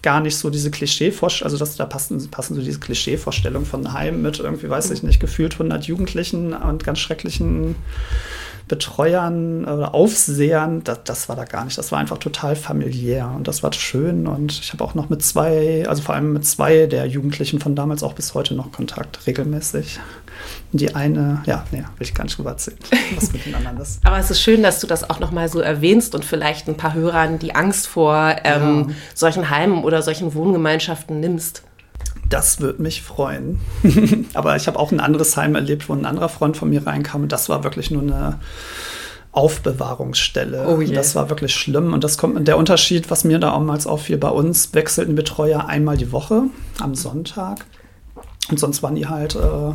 [0.00, 4.22] gar nicht so diese Klischee-Vorstellung, also das, da passen, passen so diese Klischee-Vorstellungen von Heim
[4.22, 7.74] mit irgendwie, weiß ich nicht, gefühlt 100 Jugendlichen und ganz schrecklichen
[8.68, 11.76] Betreuern oder Aufsehern, das, das, war da gar nicht.
[11.78, 14.26] Das war einfach total familiär und das war schön.
[14.26, 17.74] Und ich habe auch noch mit zwei, also vor allem mit zwei der Jugendlichen von
[17.74, 20.00] damals auch bis heute noch Kontakt, regelmäßig.
[20.72, 22.78] Und die eine, ja, nee, will ich gar nicht drüber erzählen,
[23.14, 24.00] was mit den anderen ist.
[24.04, 26.94] Aber es ist schön, dass du das auch nochmal so erwähnst und vielleicht ein paar
[26.94, 28.94] Hörern die Angst vor ähm, ja.
[29.14, 31.62] solchen Heimen oder solchen Wohngemeinschaften nimmst.
[32.32, 33.60] Das würde mich freuen.
[34.34, 37.24] Aber ich habe auch ein anderes Heim erlebt, wo ein anderer Freund von mir reinkam
[37.24, 38.38] und das war wirklich nur eine
[39.32, 40.66] Aufbewahrungsstelle.
[40.66, 40.94] Oh yeah.
[40.94, 41.92] Das war wirklich schlimm.
[41.92, 46.10] Und das kommt der Unterschied, was mir damals auffiel, bei uns wechselten Betreuer einmal die
[46.10, 46.44] Woche
[46.80, 47.66] am Sonntag.
[48.48, 49.72] Und sonst waren die halt äh,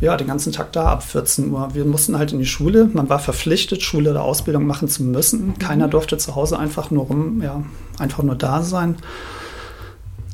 [0.00, 1.68] ja, den ganzen Tag da ab 14 Uhr.
[1.74, 2.88] Wir mussten halt in die Schule.
[2.90, 5.58] Man war verpflichtet, Schule oder Ausbildung machen zu müssen.
[5.58, 5.90] Keiner mhm.
[5.90, 7.62] durfte zu Hause einfach nur rum, ja,
[7.98, 8.96] einfach nur da sein.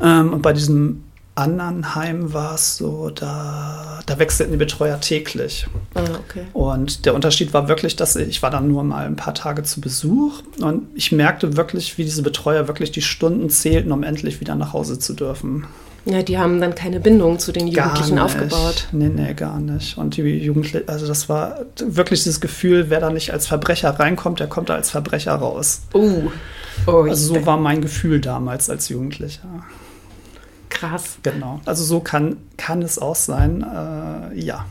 [0.01, 1.05] Ähm, und bei diesem
[1.37, 5.67] anderen Heim war es so, da, da wechselten die Betreuer täglich.
[5.95, 6.47] Ah, okay.
[6.55, 9.63] Und der Unterschied war wirklich, dass ich, ich war dann nur mal ein paar Tage
[9.63, 14.41] zu Besuch und ich merkte wirklich, wie diese Betreuer wirklich die Stunden zählten, um endlich
[14.41, 15.67] wieder nach Hause zu dürfen.
[16.07, 18.87] Ja, die haben dann keine Bindung zu den Jugendlichen aufgebaut.
[18.93, 19.99] Nee, nee, gar nicht.
[19.99, 24.39] Und die Jugendlichen, also das war wirklich dieses Gefühl, wer da nicht als Verbrecher reinkommt,
[24.39, 25.83] der kommt da als Verbrecher raus.
[25.93, 26.31] Uh.
[26.87, 29.49] Oh, also so war mein Gefühl damals als Jugendlicher.
[30.79, 31.19] Krass.
[31.23, 31.61] Genau.
[31.65, 33.63] Also so kann, kann es auch sein.
[33.63, 34.67] Äh, ja.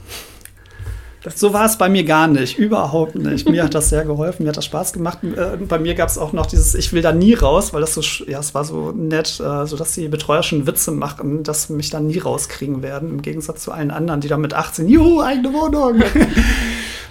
[1.33, 3.49] So war es bei mir gar nicht, überhaupt nicht.
[3.49, 5.23] Mir hat das sehr geholfen, mir hat das Spaß gemacht.
[5.23, 7.95] Äh, bei mir gab es auch noch dieses, ich will da nie raus, weil das
[7.95, 11.69] so, ja, es war so nett, äh, so dass die Betreuer schon Witze machen, dass
[11.69, 15.21] mich da nie rauskriegen werden, im Gegensatz zu allen anderen, die da mit 18, juhu,
[15.21, 16.03] eigene Wohnung.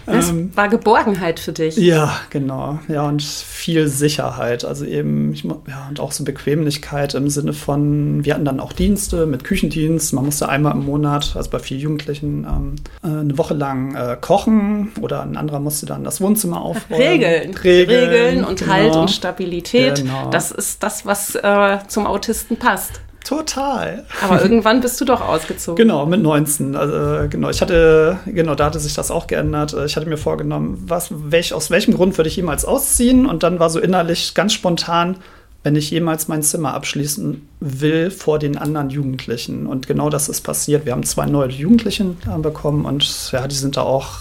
[0.06, 1.76] Das ähm, war Geborgenheit für dich.
[1.76, 2.78] Ja, genau.
[2.88, 4.64] Ja, und viel Sicherheit.
[4.64, 8.72] Also eben, ich, ja, und auch so Bequemlichkeit im Sinne von, wir hatten dann auch
[8.72, 10.12] Dienste mit Küchendienst.
[10.12, 14.16] Man musste einmal im Monat, also bei vier Jugendlichen, ähm, äh, eine Woche lang äh,
[14.20, 17.02] kochen oder ein anderer musste dann das Wohnzimmer aufräumen.
[17.02, 17.54] Regeln.
[17.54, 18.72] Regeln, Regeln und genau.
[18.72, 19.96] Halt und Stabilität.
[19.96, 20.30] Genau.
[20.30, 23.00] Das ist das, was äh, zum Autisten passt.
[23.24, 24.04] Total.
[24.22, 25.76] Aber irgendwann bist du doch ausgezogen.
[25.76, 26.76] Genau, mit 19.
[26.76, 29.74] Also, genau, ich hatte, genau, da hatte sich das auch geändert.
[29.86, 33.24] Ich hatte mir vorgenommen, was, welch, aus welchem Grund würde ich jemals ausziehen?
[33.24, 35.16] Und dann war so innerlich ganz spontan,
[35.62, 39.66] wenn ich jemals mein Zimmer abschließen will vor den anderen Jugendlichen.
[39.66, 40.84] Und genau das ist passiert.
[40.84, 44.18] Wir haben zwei neue Jugendlichen bekommen und ja, die sind da auch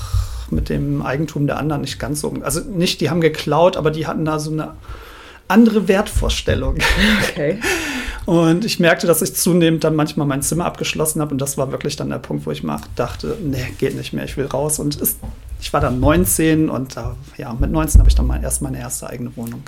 [0.50, 2.34] mit dem Eigentum der anderen nicht ganz so.
[2.42, 4.72] Also nicht, die haben geklaut, aber die hatten da so eine
[5.48, 6.78] andere Wertvorstellung.
[7.30, 7.60] Okay.
[8.26, 11.32] Und ich merkte, dass ich zunehmend dann manchmal mein Zimmer abgeschlossen habe.
[11.32, 12.64] Und das war wirklich dann der Punkt, wo ich
[12.96, 14.80] dachte, nee, geht nicht mehr, ich will raus.
[14.80, 15.18] Und es,
[15.60, 17.02] ich war dann 19 und äh,
[17.38, 19.64] ja, mit 19 habe ich dann mal erst meine erste eigene Wohnung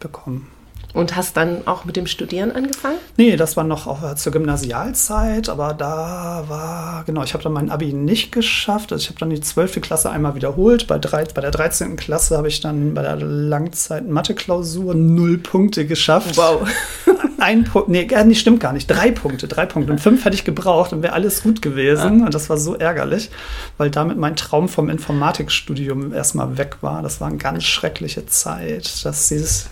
[0.00, 0.48] bekommen.
[0.94, 2.98] Und hast dann auch mit dem Studieren angefangen?
[3.16, 7.68] Nee, das war noch auch zur Gymnasialzeit, aber da war, genau, ich habe dann mein
[7.68, 8.92] Abi nicht geschafft.
[8.92, 9.80] Also ich habe dann die 12.
[9.80, 10.86] Klasse einmal wiederholt.
[10.86, 11.96] Bei, drei, bei der 13.
[11.96, 16.36] Klasse habe ich dann bei der Langzeit-Mathe-Klausur null Punkte geschafft.
[16.36, 16.68] Wow.
[17.38, 18.86] Ein Punkt, nee, nee, stimmt gar nicht.
[18.86, 19.92] Drei Punkte, drei Punkte.
[19.92, 22.20] Und fünf hätte ich gebraucht und wäre alles gut gewesen.
[22.20, 22.26] Ja.
[22.26, 23.30] Und das war so ärgerlich,
[23.76, 27.02] weil damit mein Traum vom Informatikstudium erstmal weg war.
[27.02, 29.66] Das war eine ganz schreckliche Zeit, dass dieses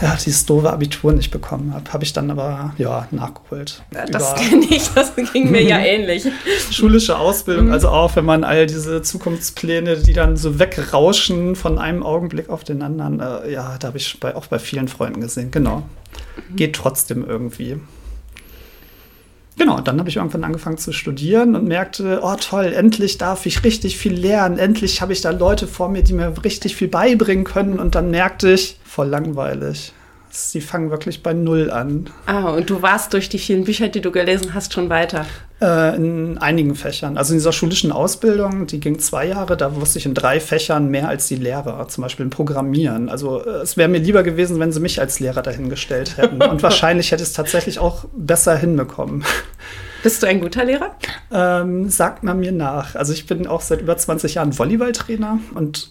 [0.00, 1.92] ja, dieses doofe Abitur nicht bekommen habe.
[1.92, 3.82] Habe ich dann aber ja nachgeholt.
[4.10, 6.24] Das kenne ich, das ging mir ja ähnlich.
[6.70, 7.72] Schulische Ausbildung, mhm.
[7.72, 12.64] also auch wenn man all diese Zukunftspläne, die dann so wegrauschen von einem Augenblick auf
[12.64, 15.50] den anderen, äh, ja, da habe ich bei, auch bei vielen Freunden gesehen.
[15.50, 15.82] Genau.
[16.48, 16.56] Mhm.
[16.56, 17.80] Geht trotzdem irgendwie.
[19.58, 23.64] Genau, dann habe ich irgendwann angefangen zu studieren und merkte, oh toll, endlich darf ich
[23.64, 24.56] richtig viel lernen.
[24.56, 27.80] Endlich habe ich da Leute vor mir, die mir richtig viel beibringen können.
[27.80, 29.92] Und dann merkte ich, voll langweilig.
[30.30, 32.10] Sie fangen wirklich bei Null an.
[32.26, 35.26] Ah, und du warst durch die vielen Bücher, die du gelesen hast, schon weiter?
[35.60, 37.18] Äh, in einigen Fächern.
[37.18, 40.88] Also in dieser schulischen Ausbildung, die ging zwei Jahre, da wusste ich in drei Fächern
[40.88, 43.08] mehr als die Lehrer, zum Beispiel im Programmieren.
[43.08, 46.42] Also äh, es wäre mir lieber gewesen, wenn sie mich als Lehrer dahingestellt hätten.
[46.48, 49.24] Und wahrscheinlich hätte ich es tatsächlich auch besser hinbekommen.
[50.02, 50.94] Bist du ein guter Lehrer?
[51.32, 52.94] Ähm, sagt man mir nach.
[52.94, 55.90] Also ich bin auch seit über 20 Jahren Volleyballtrainer und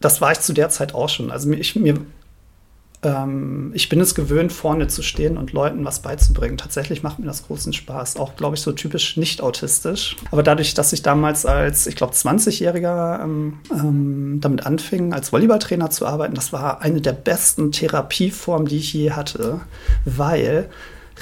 [0.00, 1.30] das war ich zu der Zeit auch schon.
[1.32, 1.98] Also ich, mir
[3.02, 6.56] ähm, ich bin es gewöhnt, vorne zu stehen und Leuten was beizubringen.
[6.56, 8.16] Tatsächlich macht mir das großen Spaß.
[8.16, 10.16] Auch, glaube ich, so typisch nicht autistisch.
[10.32, 15.90] Aber dadurch, dass ich damals als, ich glaube, 20-Jähriger ähm, ähm, damit anfing, als Volleyballtrainer
[15.90, 19.60] zu arbeiten, das war eine der besten Therapieformen, die ich je hatte,
[20.04, 20.68] weil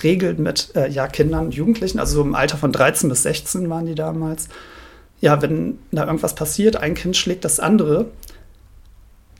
[0.03, 3.95] regelt mit äh, ja, Kindern, Jugendlichen, also im Alter von 13 bis 16 waren die
[3.95, 4.49] damals,
[5.21, 8.07] ja, wenn da irgendwas passiert, ein Kind schlägt das andere,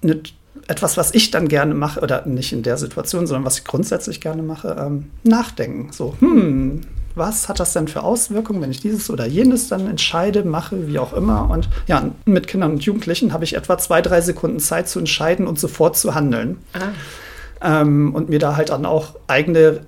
[0.03, 0.21] eine,
[0.69, 4.21] etwas, was ich dann gerne mache, oder nicht in der Situation, sondern was ich grundsätzlich
[4.21, 5.93] gerne mache, ähm, nachdenken.
[5.93, 6.83] So, hm,
[7.15, 10.99] was hat das denn für Auswirkungen, wenn ich dieses oder jenes dann entscheide, mache, wie
[10.99, 11.49] auch immer.
[11.51, 15.47] Und ja, mit Kindern und Jugendlichen habe ich etwa zwei, drei Sekunden Zeit zu entscheiden
[15.47, 16.59] und sofort zu handeln.
[16.75, 17.81] Ah.
[17.81, 19.81] Ähm, und mir da halt dann auch eigene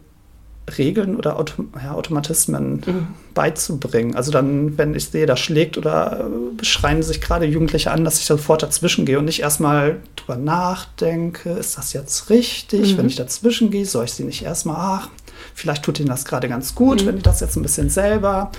[0.77, 3.07] Regeln oder Autom ja, Automatismen mhm.
[3.35, 4.17] beizubringen.
[4.17, 6.29] Also dann, wenn ich sehe, da schlägt oder
[6.61, 10.37] äh, schreien sich gerade Jugendliche an, dass ich sofort dazwischen gehe und nicht erstmal drüber
[10.37, 12.93] nachdenke, ist das jetzt richtig?
[12.93, 12.99] Mhm.
[12.99, 15.09] Wenn ich dazwischen gehe, soll ich sie nicht erstmal, ach,
[15.55, 17.07] vielleicht tut ihnen das gerade ganz gut, mhm.
[17.07, 18.51] wenn ich das jetzt ein bisschen selber.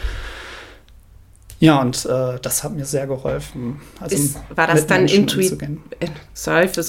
[1.61, 3.81] Ja, und äh, das hat mir sehr geholfen.
[3.99, 5.57] Also Ist, war das dann intuitiv?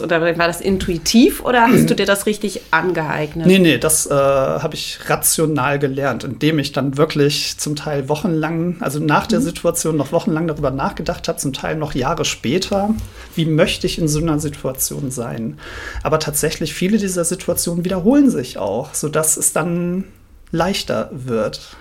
[0.00, 3.48] oder war das intuitiv oder hast du dir das richtig angeeignet?
[3.48, 8.76] Nee, nee, das äh, habe ich rational gelernt, indem ich dann wirklich zum Teil wochenlang,
[8.80, 9.44] also nach der mhm.
[9.44, 12.94] Situation noch wochenlang darüber nachgedacht habe, zum Teil noch Jahre später,
[13.34, 15.58] wie möchte ich in so einer Situation sein.
[16.04, 20.04] Aber tatsächlich viele dieser Situationen wiederholen sich auch, sodass es dann
[20.52, 21.76] leichter wird.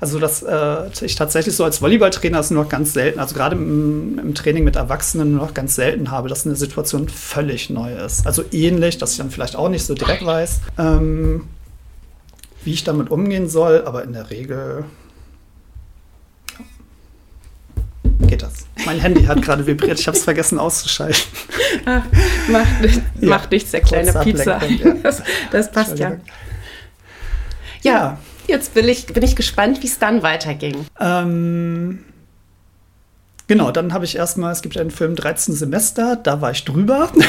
[0.00, 3.54] Also, dass äh, ich tatsächlich so als Volleyballtrainer es nur noch ganz selten, also gerade
[3.54, 7.94] im, im, Training mit Erwachsenen nur noch ganz selten habe, dass eine Situation völlig neu
[7.94, 8.26] ist.
[8.26, 11.48] Also ähnlich, dass ich dann vielleicht auch nicht so direkt weiß, ähm,
[12.64, 14.84] wie ich damit umgehen soll, aber in der Regel
[18.26, 18.66] geht das.
[18.86, 21.20] Mein Handy hat gerade vibriert, ich habe es vergessen auszuschalten.
[21.84, 22.04] Ach,
[22.48, 22.68] macht,
[23.20, 24.64] ja, macht nichts, der kleine Pizza.
[24.64, 24.94] Ja.
[25.02, 26.16] Das, das passt ja.
[27.82, 28.18] ja.
[28.50, 30.84] Jetzt bin ich, bin ich gespannt, wie es dann weiterging.
[30.98, 32.00] Ähm,
[33.46, 37.12] genau, dann habe ich erstmal, es gibt einen Film 13 Semester, da war ich drüber.
[37.14, 37.22] Mhm.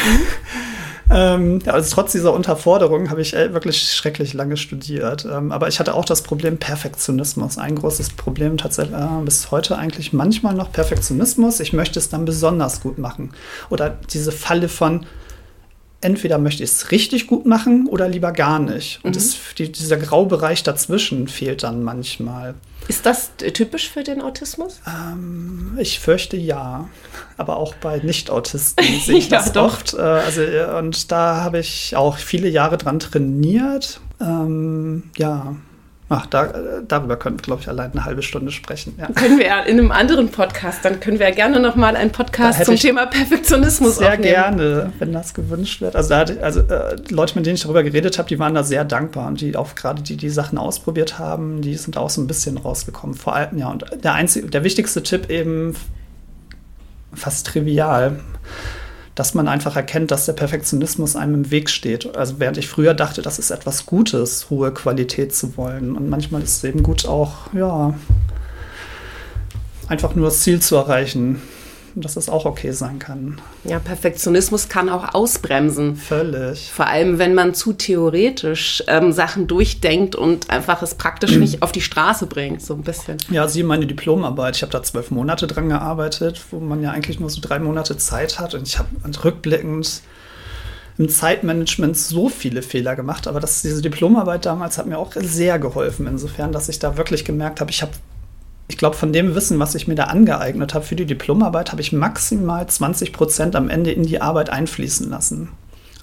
[1.12, 5.28] ähm, also trotz dieser Unterforderung habe ich äh, wirklich schrecklich lange studiert.
[5.32, 7.60] Ähm, aber ich hatte auch das Problem Perfektionismus.
[7.60, 11.60] Ein großes Problem tatsächlich äh, bis heute eigentlich manchmal noch Perfektionismus.
[11.60, 13.32] Ich möchte es dann besonders gut machen.
[13.70, 15.06] Oder diese Falle von,
[16.02, 19.00] entweder möchte ich es richtig gut machen oder lieber gar nicht.
[19.04, 19.14] Und mhm.
[19.14, 22.56] das, die, dieser Graubereich dazwischen fehlt dann manchmal.
[22.88, 24.82] Ist das typisch für den Autismus?
[24.88, 26.90] Ähm, ich fürchte ja.
[27.38, 29.66] Aber auch bei Nicht-Autisten sehe ich das doch.
[29.66, 29.94] oft.
[29.94, 34.02] Äh, also, äh, und da habe ich auch viele Jahre dran trainiert.
[34.20, 35.56] Ähm, ja.
[36.14, 38.96] Ach, da, darüber können wir, glaube ich, allein eine halbe Stunde sprechen.
[39.00, 39.08] Ja.
[39.08, 42.66] Können wir ja in einem anderen Podcast, dann können wir ja gerne nochmal einen Podcast
[42.66, 44.24] zum Thema Perfektionismus sehr aufnehmen.
[44.24, 45.96] Sehr gerne, wenn das gewünscht wird.
[45.96, 48.84] Also, da, also äh, Leute, mit denen ich darüber geredet habe, die waren da sehr
[48.84, 52.28] dankbar und die auch gerade die die Sachen ausprobiert haben, die sind auch so ein
[52.28, 53.16] bisschen rausgekommen.
[53.16, 55.76] Vor allem, ja, und der einzige, der wichtigste Tipp eben
[57.14, 58.20] fast trivial
[59.22, 62.16] dass man einfach erkennt, dass der Perfektionismus einem im Weg steht.
[62.16, 65.96] Also während ich früher dachte, das ist etwas Gutes, hohe Qualität zu wollen.
[65.96, 67.94] Und manchmal ist es eben gut auch, ja,
[69.88, 71.40] einfach nur das Ziel zu erreichen
[71.96, 73.40] dass das auch okay sein kann.
[73.64, 75.96] Ja, Perfektionismus kann auch ausbremsen.
[75.96, 76.72] Völlig.
[76.72, 81.72] Vor allem, wenn man zu theoretisch ähm, Sachen durchdenkt und einfach es praktisch nicht auf
[81.72, 83.18] die Straße bringt, so ein bisschen.
[83.30, 84.56] Ja, Sie meine Diplomarbeit.
[84.56, 87.98] Ich habe da zwölf Monate dran gearbeitet, wo man ja eigentlich nur so drei Monate
[87.98, 88.54] Zeit hat.
[88.54, 88.90] Und ich habe
[89.24, 90.02] rückblickend
[90.98, 95.58] im Zeitmanagement so viele Fehler gemacht, aber das, diese Diplomarbeit damals hat mir auch sehr
[95.58, 97.94] geholfen, insofern, dass ich da wirklich gemerkt habe, ich habe
[98.72, 101.82] ich glaube, von dem Wissen, was ich mir da angeeignet habe für die Diplomarbeit, habe
[101.82, 105.50] ich maximal 20 Prozent am Ende in die Arbeit einfließen lassen.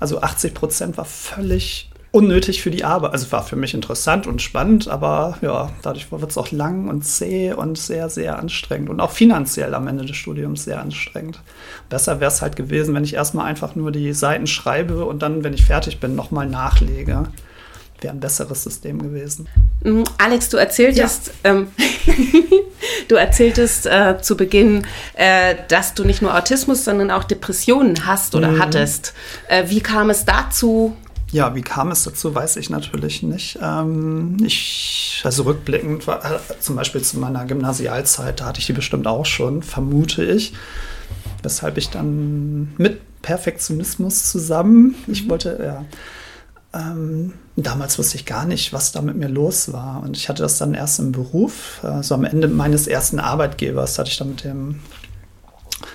[0.01, 3.13] Also 80 Prozent war völlig unnötig für die Arbeit.
[3.13, 7.07] Also war für mich interessant und spannend, aber ja, dadurch wird es auch lang und
[7.07, 8.91] zäh und sehr, sehr anstrengend.
[8.91, 11.41] Und auch finanziell am Ende des Studiums sehr anstrengend.
[11.89, 15.43] Besser wäre es halt gewesen, wenn ich erstmal einfach nur die Seiten schreibe und dann,
[15.43, 17.29] wenn ich fertig bin, nochmal nachlege
[18.01, 19.49] wäre ein besseres System gewesen.
[19.83, 20.05] Mhm.
[20.19, 21.51] Alex, du erzähltest, ja.
[21.51, 21.69] ähm,
[23.09, 28.35] du erzähltest äh, zu Beginn, äh, dass du nicht nur Autismus, sondern auch Depressionen hast
[28.35, 28.59] oder mhm.
[28.61, 29.15] hattest.
[29.49, 30.97] Äh, wie kam es dazu?
[31.31, 33.59] Ja, wie kam es dazu, weiß ich natürlich nicht.
[33.63, 38.73] Ähm, ich, also rückblickend, war, äh, zum Beispiel zu meiner Gymnasialzeit, da hatte ich die
[38.73, 40.55] bestimmt auch schon, vermute ich.
[41.43, 45.13] Weshalb ich dann mit Perfektionismus zusammen, mhm.
[45.13, 45.85] ich wollte, ja,
[46.75, 50.03] ähm, damals wusste ich gar nicht, was da mit mir los war.
[50.03, 51.81] Und ich hatte das dann erst im Beruf.
[51.83, 54.81] Also am Ende meines ersten Arbeitgebers hatte ich dann mit dem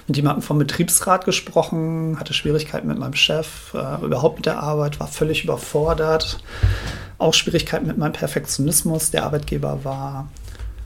[0.07, 4.99] mit jemandem vom Betriebsrat gesprochen, hatte Schwierigkeiten mit meinem Chef, äh, überhaupt mit der Arbeit,
[4.99, 6.39] war völlig überfordert.
[7.17, 9.11] Auch Schwierigkeiten mit meinem Perfektionismus.
[9.11, 10.29] Der Arbeitgeber war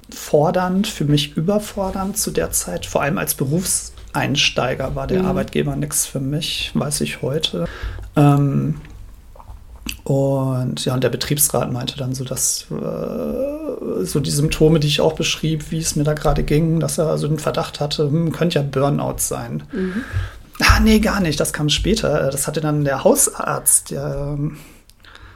[0.09, 2.85] fordernd, für mich überfordernd zu der Zeit.
[2.85, 5.27] Vor allem als Berufseinsteiger war der mhm.
[5.27, 7.65] Arbeitgeber nichts für mich, weiß ich heute.
[8.15, 8.81] Ähm,
[10.07, 15.01] und ja, und der Betriebsrat meinte dann so, dass äh, so die Symptome, die ich
[15.01, 18.31] auch beschrieb, wie es mir da gerade ging, dass er also den Verdacht hatte, hm,
[18.31, 19.63] könnte ja Burnout sein.
[19.73, 20.03] Mhm.
[20.61, 22.29] Ah, nee, gar nicht, das kam später.
[22.31, 24.55] Das hatte dann der Hausarzt, der, ähm,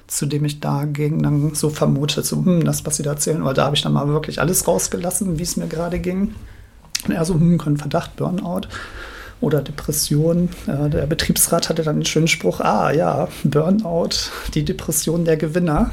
[0.07, 3.43] zu dem ich da ging, dann so vermutet, so, hm, das, was Sie da erzählen,
[3.43, 6.33] weil da habe ich dann mal wirklich alles rausgelassen, wie es mir gerade ging.
[7.05, 8.69] Und er so, hm, kein Verdacht, Burnout
[9.41, 10.49] oder Depression.
[10.67, 15.91] Der Betriebsrat hatte dann einen schönen Spruch, ah ja, Burnout, die Depression der Gewinner.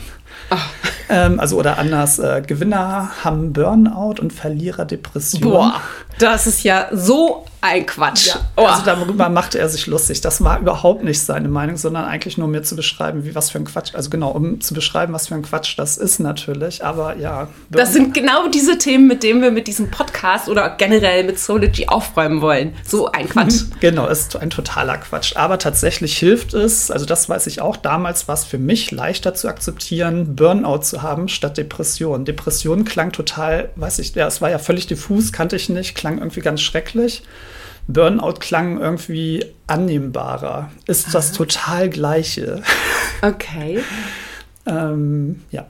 [1.10, 5.40] Ähm, also oder anders, äh, Gewinner haben Burnout und Verlierer Depression.
[5.40, 5.80] Boah,
[6.18, 8.28] das ist ja so ein Quatsch.
[8.28, 8.66] Ja, oh.
[8.66, 10.20] Also darüber machte er sich lustig.
[10.20, 13.58] Das war überhaupt nicht seine Meinung, sondern eigentlich nur mir zu beschreiben, wie was für
[13.58, 13.94] ein Quatsch.
[13.94, 16.84] Also genau, um zu beschreiben, was für ein Quatsch das ist natürlich.
[16.84, 17.48] Aber ja.
[17.70, 21.88] Das sind genau diese Themen, mit denen wir mit diesem Podcast oder generell mit Sology
[21.88, 22.74] aufräumen wollen.
[22.84, 23.64] So ein Quatsch.
[23.80, 25.34] genau, ist ein totaler Quatsch.
[25.36, 29.34] Aber tatsächlich hilft es, also das weiß ich auch, damals war es für mich leichter
[29.34, 32.24] zu akzeptieren, Burnout zu haben statt Depression.
[32.24, 36.18] Depression klang total, weiß ich, ja, es war ja völlig diffus, kannte ich nicht, klang
[36.18, 37.22] irgendwie ganz schrecklich.
[37.87, 40.70] Burnout klang irgendwie annehmbarer.
[40.87, 42.62] Ist das total gleiche.
[43.22, 43.83] Okay.
[44.66, 45.66] ähm, ja.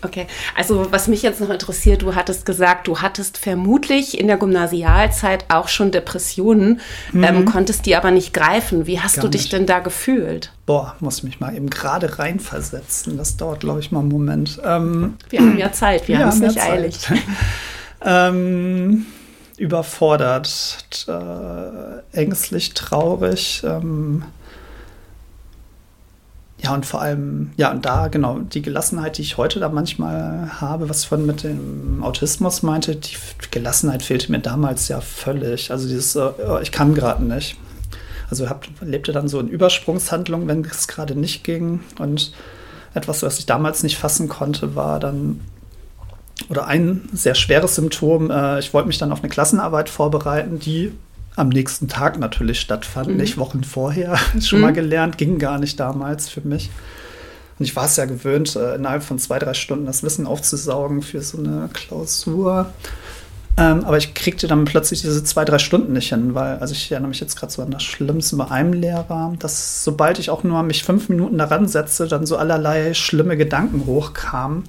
[0.00, 4.36] Okay, also was mich jetzt noch interessiert, du hattest gesagt, du hattest vermutlich in der
[4.36, 6.80] Gymnasialzeit auch schon Depressionen,
[7.12, 7.24] mhm.
[7.24, 8.86] ähm, konntest die aber nicht greifen.
[8.86, 9.52] Wie hast Gar du dich nicht.
[9.54, 10.52] denn da gefühlt?
[10.66, 13.16] Boah, muss mich mal eben gerade reinversetzen.
[13.16, 14.60] Das dauert, glaube ich, mal einen Moment.
[14.64, 16.98] Ähm, wir haben ja Zeit, wir haben es nicht eilig.
[18.04, 19.06] ähm,
[19.56, 23.62] überfordert, äh, ängstlich, traurig.
[23.64, 24.22] Ähm,
[26.60, 30.60] ja, und vor allem, ja, und da, genau, die Gelassenheit, die ich heute da manchmal
[30.60, 33.16] habe, was von mit dem Autismus meinte, die
[33.52, 35.70] Gelassenheit fehlte mir damals ja völlig.
[35.70, 37.56] Also dieses, äh, oh, ich kann gerade nicht.
[38.28, 41.80] Also hab, lebte dann so in Übersprungshandlungen, wenn es gerade nicht ging.
[42.00, 42.32] Und
[42.92, 45.40] etwas, was ich damals nicht fassen konnte, war dann
[46.48, 48.30] oder ein sehr schweres Symptom.
[48.30, 50.92] Äh, ich wollte mich dann auf eine Klassenarbeit vorbereiten, die
[51.38, 53.16] am nächsten Tag natürlich stattfand, mhm.
[53.16, 54.18] nicht Wochen vorher.
[54.40, 54.64] Schon mhm.
[54.64, 56.70] mal gelernt, ging gar nicht damals für mich.
[57.58, 61.02] Und ich war es ja gewöhnt, äh, innerhalb von zwei, drei Stunden das Wissen aufzusaugen
[61.02, 62.72] für so eine Klausur.
[63.56, 66.92] Ähm, aber ich kriegte dann plötzlich diese zwei, drei Stunden nicht hin, weil, also ich
[66.92, 70.44] erinnere mich jetzt gerade so an das Schlimmste bei einem Lehrer, dass sobald ich auch
[70.44, 74.62] nur mich fünf Minuten daran setze, dann so allerlei schlimme Gedanken hochkamen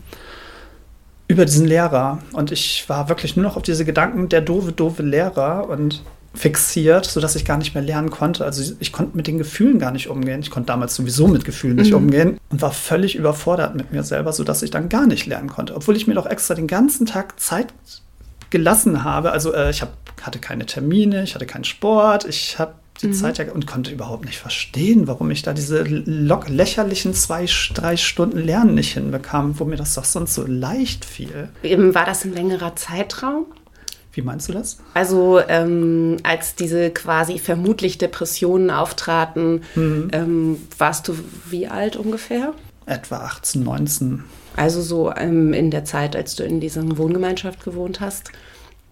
[1.28, 2.20] über diesen Lehrer.
[2.34, 6.02] Und ich war wirklich nur noch auf diese Gedanken, der doofe, doofe Lehrer und
[6.34, 8.46] fixiert, sodass ich gar nicht mehr lernen konnte.
[8.46, 10.42] Also ich konnte mit den Gefühlen gar nicht umgehen.
[10.42, 11.98] Ich konnte damals sowieso mit Gefühlen nicht mhm.
[11.98, 15.76] umgehen und war völlig überfordert mit mir selber, sodass ich dann gar nicht lernen konnte.
[15.76, 17.74] Obwohl ich mir doch extra den ganzen Tag Zeit
[18.50, 19.32] gelassen habe.
[19.32, 23.14] Also äh, ich hab, hatte keine Termine, ich hatte keinen Sport, ich habe die mhm.
[23.14, 28.40] Zeit ja und konnte überhaupt nicht verstehen, warum ich da diese lächerlichen zwei, drei Stunden
[28.40, 31.50] Lernen nicht hinbekam, wo mir das doch sonst so leicht fiel.
[31.64, 33.46] War das ein längerer Zeitraum?
[34.12, 34.78] Wie meinst du das?
[34.94, 40.10] Also ähm, als diese quasi vermutlich Depressionen auftraten, mhm.
[40.12, 41.16] ähm, warst du
[41.50, 42.54] wie alt ungefähr?
[42.86, 44.24] Etwa 18, 19.
[44.56, 48.32] Also so ähm, in der Zeit, als du in dieser Wohngemeinschaft gewohnt hast.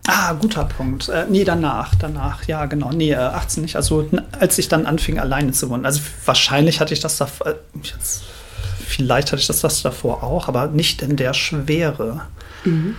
[0.07, 1.09] Ah, guter Punkt.
[1.09, 2.91] Äh, nee, danach, danach, ja, genau.
[2.91, 3.75] Nee, äh, 18 nicht.
[3.75, 4.07] Also,
[4.39, 5.85] als ich dann anfing, alleine zu wohnen.
[5.85, 7.55] Also, wahrscheinlich hatte ich das davor, äh,
[8.79, 12.21] vielleicht hatte ich das, das davor auch, aber nicht in der Schwere.
[12.63, 12.95] Mhm.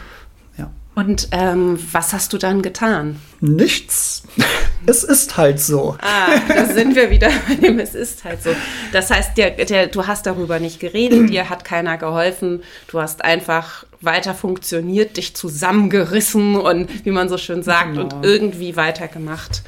[0.99, 3.21] Und ähm, was hast du dann getan?
[3.41, 4.25] Nichts.
[4.87, 5.97] es ist halt so.
[6.01, 8.51] Ah, da sind wir wieder bei dem Es ist halt so.
[8.93, 12.65] Das heißt, der, der, du hast darüber nicht geredet, dir hat keiner geholfen.
[12.89, 18.03] Du hast einfach weiter funktioniert, dich zusammengerissen und wie man so schön sagt genau.
[18.03, 19.63] und irgendwie weitergemacht.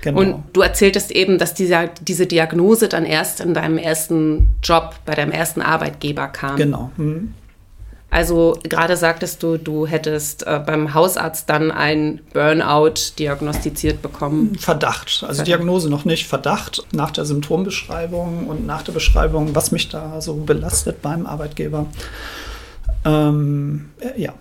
[0.00, 0.18] Genau.
[0.18, 5.14] Und du erzähltest eben, dass dieser, diese Diagnose dann erst in deinem ersten Job, bei
[5.14, 6.56] deinem ersten Arbeitgeber kam.
[6.56, 6.90] Genau.
[6.96, 7.32] Mhm.
[8.14, 14.54] Also gerade sagtest du, du hättest äh, beim Hausarzt dann ein Burnout diagnostiziert bekommen.
[14.56, 15.08] Verdacht.
[15.08, 15.48] Also Verdacht.
[15.48, 16.28] Diagnose noch nicht.
[16.28, 21.86] Verdacht nach der Symptombeschreibung und nach der Beschreibung, was mich da so belastet beim Arbeitgeber.
[23.04, 24.32] Ähm, äh, ja.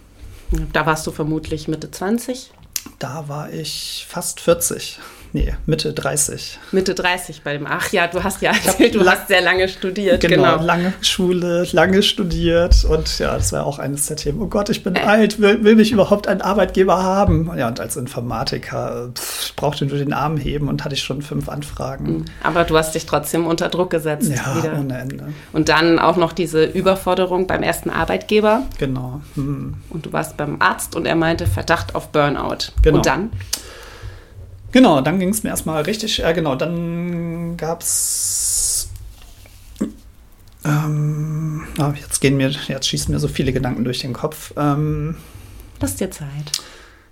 [0.72, 2.52] Da warst du vermutlich Mitte 20?
[3.00, 5.00] Da war ich fast 40.
[5.34, 6.60] Nee, Mitte 30.
[6.72, 7.66] Mitte 30 bei dem.
[7.68, 10.22] Ach ja, du hast ja erzählt, du hast sehr lange studiert.
[10.22, 12.86] Genau, genau, lange Schule, lange studiert.
[12.86, 14.40] Und ja, das war auch eines der Themen.
[14.40, 15.00] Oh Gott, ich bin äh.
[15.00, 17.52] alt, will, will mich überhaupt ein Arbeitgeber haben?
[17.58, 21.50] Ja, und als Informatiker pff, brauchte nur den Arm heben und hatte ich schon fünf
[21.50, 22.06] Anfragen.
[22.06, 22.26] Mhm.
[22.44, 24.30] Aber du hast dich trotzdem unter Druck gesetzt.
[24.30, 24.78] Ja, wieder.
[24.80, 25.34] ohne Ende.
[25.52, 28.68] Und dann auch noch diese Überforderung beim ersten Arbeitgeber.
[28.78, 29.22] Genau.
[29.34, 29.76] Hm.
[29.90, 32.72] Und du warst beim Arzt und er meinte Verdacht auf Burnout.
[32.84, 32.98] Genau.
[32.98, 33.32] Und dann?
[34.74, 38.90] Genau, dann ging es mir erstmal richtig, äh, genau, dann gab es
[40.66, 44.54] Ähm, ah, jetzt gehen mir, jetzt schießen mir so viele Gedanken durch den Kopf.
[44.58, 45.18] Ähm,
[45.80, 46.52] Lass dir Zeit.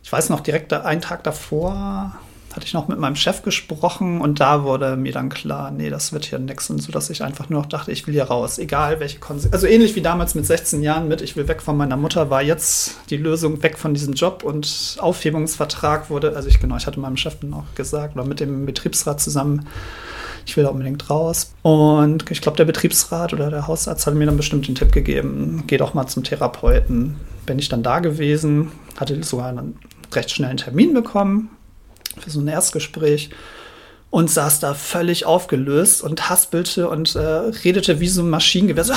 [0.04, 2.16] Ich weiß noch, direkt einen Tag davor
[2.54, 6.12] hatte ich noch mit meinem Chef gesprochen und da wurde mir dann klar, nee, das
[6.12, 8.58] wird hier nichts und so, dass ich einfach nur noch dachte, ich will hier raus,
[8.58, 9.54] egal welche Konsequenzen.
[9.54, 12.42] Also ähnlich wie damals mit 16 Jahren mit, ich will weg von meiner Mutter, war
[12.42, 17.00] jetzt die Lösung weg von diesem Job und Aufhebungsvertrag wurde, also ich genau, ich hatte
[17.00, 19.68] meinem Chef dann auch gesagt oder mit dem Betriebsrat zusammen,
[20.46, 21.54] ich will da unbedingt raus.
[21.62, 25.64] Und ich glaube, der Betriebsrat oder der Hausarzt hat mir dann bestimmt den Tipp gegeben,
[25.68, 27.16] geh doch mal zum Therapeuten.
[27.46, 29.78] Bin ich dann da gewesen, hatte sogar einen
[30.12, 31.50] recht schnellen Termin bekommen
[32.20, 33.30] für so ein Erstgespräch
[34.12, 38.84] und saß da völlig aufgelöst und haspelte und äh, redete wie so ein Maschinengewehr.
[38.84, 38.94] So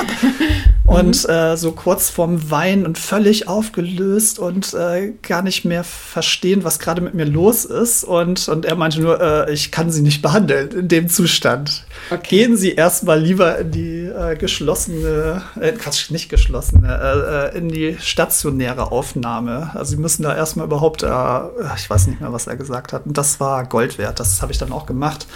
[0.86, 6.64] und äh, so kurz vorm Wein und völlig aufgelöst und äh, gar nicht mehr verstehen,
[6.64, 8.04] was gerade mit mir los ist.
[8.04, 11.84] Und, und er meinte nur, äh, ich kann sie nicht behandeln in dem Zustand.
[12.12, 12.36] Okay.
[12.36, 18.92] Gehen Sie erstmal lieber in die äh, geschlossene, äh, Quatsch, nicht geschlossene, in die stationäre
[18.92, 19.70] Aufnahme.
[19.74, 23.06] Also Sie müssen da erstmal überhaupt, ich weiß nicht mehr, was er gesagt hat.
[23.06, 25.26] Und das war Gold wert das habe ich dann auch gemacht.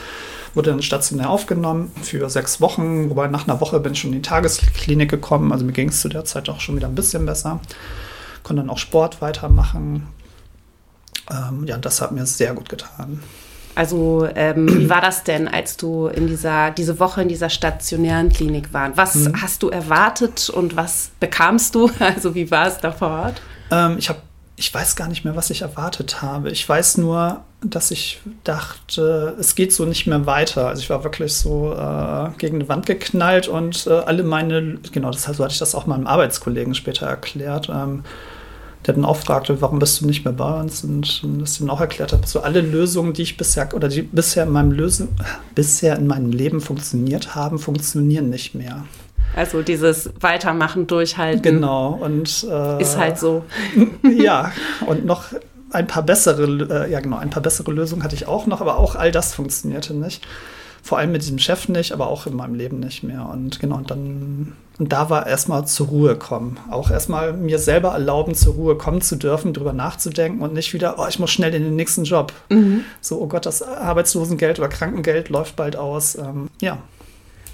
[0.54, 4.22] Wurde dann stationär aufgenommen für sechs Wochen, wobei nach einer Woche bin ich schon in
[4.22, 5.52] die Tagesklinik gekommen.
[5.52, 7.60] Also mir ging es zu der Zeit auch schon wieder ein bisschen besser.
[8.42, 10.06] Konnte dann auch Sport weitermachen.
[11.30, 13.22] Ähm, ja, das hat mir sehr gut getan.
[13.76, 18.30] Also ähm, wie war das denn, als du in dieser diese Woche in dieser stationären
[18.30, 18.96] Klinik warst?
[18.96, 19.42] Was mhm.
[19.42, 21.90] hast du erwartet und was bekamst du?
[22.00, 23.42] Also wie war es da vor Ort?
[23.70, 24.20] Ähm, ich habe
[24.56, 26.50] ich weiß gar nicht mehr, was ich erwartet habe.
[26.50, 30.68] Ich weiß nur, dass ich dachte, es geht so nicht mehr weiter.
[30.68, 35.10] Also ich war wirklich so äh, gegen eine Wand geknallt und äh, alle meine, genau,
[35.10, 38.04] das, so hatte ich das auch meinem Arbeitskollegen später erklärt, ähm,
[38.86, 40.84] der dann auch fragte, warum bist du nicht mehr bei uns?
[40.84, 44.02] Und, und das dann auch erklärt habe, so alle Lösungen, die ich bisher oder die
[44.02, 45.08] bisher in meinem Lösen,
[45.54, 48.84] bisher in meinem Leben funktioniert haben, funktionieren nicht mehr.
[49.34, 51.42] Also dieses Weitermachen, Durchhalten.
[51.42, 51.98] Genau.
[52.00, 53.44] Und äh, ist halt so.
[54.02, 54.52] ja,
[54.86, 55.24] und noch
[55.70, 58.78] ein paar bessere, äh, ja genau, ein paar bessere Lösungen hatte ich auch noch, aber
[58.78, 60.26] auch all das funktionierte nicht.
[60.82, 63.28] Vor allem mit diesem Chef nicht, aber auch in meinem Leben nicht mehr.
[63.28, 66.58] Und genau, und dann, und da war erstmal zur Ruhe kommen.
[66.70, 70.96] Auch erstmal mir selber erlauben, zur Ruhe kommen zu dürfen, drüber nachzudenken und nicht wieder,
[70.98, 72.32] oh, ich muss schnell in den nächsten Job.
[72.50, 72.84] Mhm.
[73.00, 76.16] So, oh Gott, das Arbeitslosengeld oder Krankengeld läuft bald aus.
[76.16, 76.78] Ähm, ja,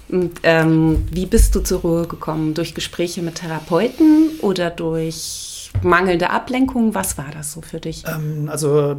[0.09, 2.53] und, ähm, wie bist du zur Ruhe gekommen?
[2.53, 6.93] Durch Gespräche mit Therapeuten oder durch mangelnde Ablenkung?
[6.93, 8.03] Was war das so für dich?
[8.07, 8.95] Ähm, also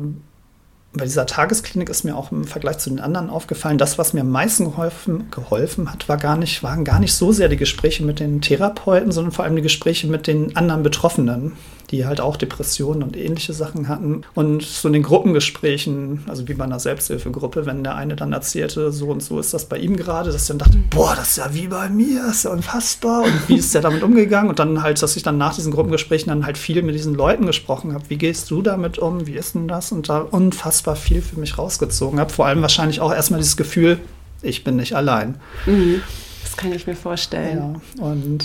[0.94, 4.20] bei dieser Tagesklinik ist mir auch im Vergleich zu den anderen aufgefallen, das, was mir
[4.20, 8.04] am meisten geholfen, geholfen hat, war gar nicht, waren gar nicht so sehr die Gespräche
[8.04, 11.52] mit den Therapeuten, sondern vor allem die Gespräche mit den anderen Betroffenen
[11.90, 14.22] die halt auch Depressionen und ähnliche Sachen hatten.
[14.34, 18.92] Und so in den Gruppengesprächen, also wie bei einer Selbsthilfegruppe, wenn der eine dann erzählte,
[18.92, 21.36] so und so ist das bei ihm gerade, dass ich dann dachte, boah, das ist
[21.38, 23.22] ja wie bei mir, das ist ja unfassbar.
[23.22, 24.50] Und wie ist der damit umgegangen?
[24.50, 27.46] Und dann halt, dass ich dann nach diesen Gruppengesprächen dann halt viel mit diesen Leuten
[27.46, 28.04] gesprochen habe.
[28.08, 29.26] Wie gehst du damit um?
[29.26, 29.92] Wie ist denn das?
[29.92, 32.32] Und da unfassbar viel für mich rausgezogen habe.
[32.32, 33.98] Vor allem wahrscheinlich auch erstmal dieses Gefühl,
[34.42, 35.36] ich bin nicht allein.
[35.66, 36.02] Mhm.
[36.42, 37.80] Das kann ich mir vorstellen.
[37.98, 38.44] Ja, und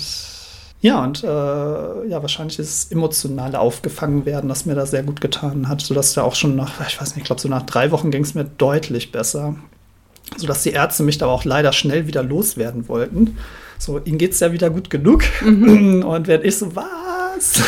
[0.82, 5.68] ja, und äh, ja, wahrscheinlich ist emotionale Aufgefangen werden, das mir da sehr gut getan
[5.68, 8.12] hat, sodass da auch schon nach, ich weiß nicht, ich glaube, so nach drei Wochen
[8.12, 9.56] ging es mir deutlich besser.
[10.38, 13.38] Sodass die Ärzte mich da auch leider schnell wieder loswerden wollten.
[13.78, 15.24] So, ihnen geht es ja wieder gut genug.
[15.42, 16.04] Mhm.
[16.08, 16.86] Und wenn ich so, was?
[17.40, 17.62] Was?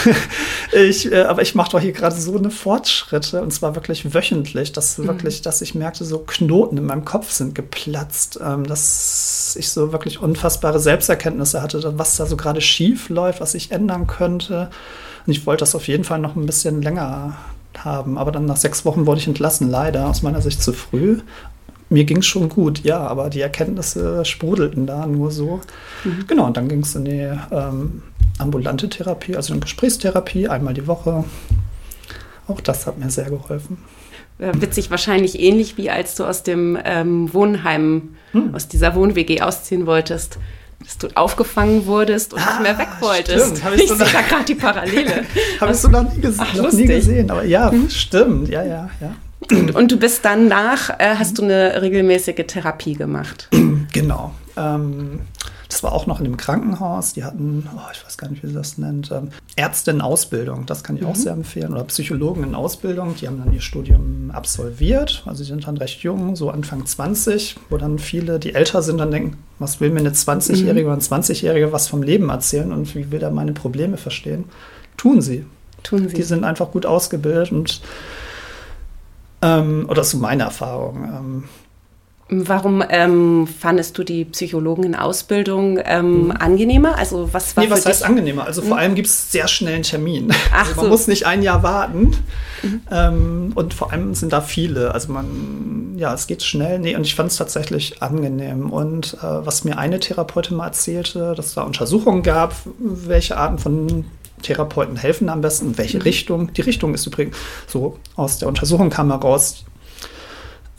[0.73, 4.71] ich, äh, aber ich mache doch hier gerade so eine Fortschritte und zwar wirklich wöchentlich,
[4.71, 5.07] dass mhm.
[5.07, 9.91] wirklich, dass ich merkte, so Knoten in meinem Kopf sind geplatzt, ähm, dass ich so
[9.91, 14.69] wirklich unfassbare Selbsterkenntnisse hatte, was da so gerade schief läuft, was ich ändern könnte.
[15.25, 17.37] Und ich wollte das auf jeden Fall noch ein bisschen länger
[17.77, 18.17] haben.
[18.17, 21.19] Aber dann nach sechs Wochen wurde ich entlassen, leider aus meiner Sicht zu früh
[21.91, 25.59] mir ging es schon gut, ja, aber die Erkenntnisse sprudelten da nur so.
[26.05, 26.25] Mhm.
[26.25, 28.01] Genau, und dann ging es in die ähm,
[28.41, 31.23] ambulante Therapie, also eine Gesprächstherapie, einmal die Woche.
[32.47, 33.77] Auch das hat mir sehr geholfen.
[34.39, 38.55] Äh, witzig, wahrscheinlich ähnlich wie als du aus dem ähm, Wohnheim, hm.
[38.55, 40.37] aus dieser Wohn-WG ausziehen wolltest
[40.83, 43.57] dass du aufgefangen wurdest und ah, nicht mehr weg wolltest.
[43.57, 45.25] Stimmt, ich, ich so sehe da gerade die Parallele.
[45.61, 47.29] Habe ich so noch, nie, ges Ach, noch nie, gesehen.
[47.29, 47.89] Aber ja, hm.
[47.89, 48.49] stimmt.
[48.49, 49.15] Ja, ja, ja.
[49.51, 53.47] Und, und, du bist dann nach, äh, hast du eine regelmäßige Therapie gemacht?
[53.93, 54.33] Genau.
[54.55, 55.19] Ähm,
[55.71, 57.13] das war auch noch in dem Krankenhaus.
[57.13, 60.65] Die hatten, oh, ich weiß gar nicht, wie sie das nennt, ähm, Ärzte in Ausbildung.
[60.65, 61.07] Das kann ich mhm.
[61.07, 61.71] auch sehr empfehlen.
[61.71, 63.15] Oder Psychologen in Ausbildung.
[63.15, 65.23] Die haben dann ihr Studium absolviert.
[65.25, 68.97] Also sie sind dann recht jung, so Anfang 20, wo dann viele, die älter sind,
[68.97, 70.93] dann denken, was will mir eine 20-Jährige mhm.
[70.93, 74.45] oder ein 20-Jährige was vom Leben erzählen und wie will er meine Probleme verstehen?
[74.97, 75.45] Tun sie.
[75.83, 76.15] Tun sie.
[76.15, 77.81] Die sind einfach gut ausgebildet und
[79.41, 81.03] ähm, oder so meine Erfahrung.
[81.05, 81.43] Ähm,
[82.33, 86.31] Warum ähm, fandest du die Psychologen in Ausbildung ähm, mhm.
[86.31, 86.97] angenehmer?
[86.97, 88.45] Also was war nee, was heißt angenehmer?
[88.45, 88.79] Also vor mhm.
[88.79, 90.31] allem gibt es sehr schnell einen Termin.
[90.53, 90.91] Ach also man so.
[90.91, 92.15] muss nicht ein Jahr warten.
[92.63, 92.81] Mhm.
[92.89, 94.93] Ähm, und vor allem sind da viele.
[94.93, 96.79] Also man, ja, es geht schnell.
[96.79, 98.71] Nee, und ich fand es tatsächlich angenehm.
[98.71, 103.57] Und äh, was mir eine Therapeutin mal erzählte, dass es da Untersuchungen gab, welche Arten
[103.57, 104.05] von
[104.41, 106.03] Therapeuten helfen am besten, welche mhm.
[106.03, 106.53] Richtung.
[106.53, 107.35] Die Richtung ist übrigens
[107.67, 109.65] so aus der Untersuchung kam heraus.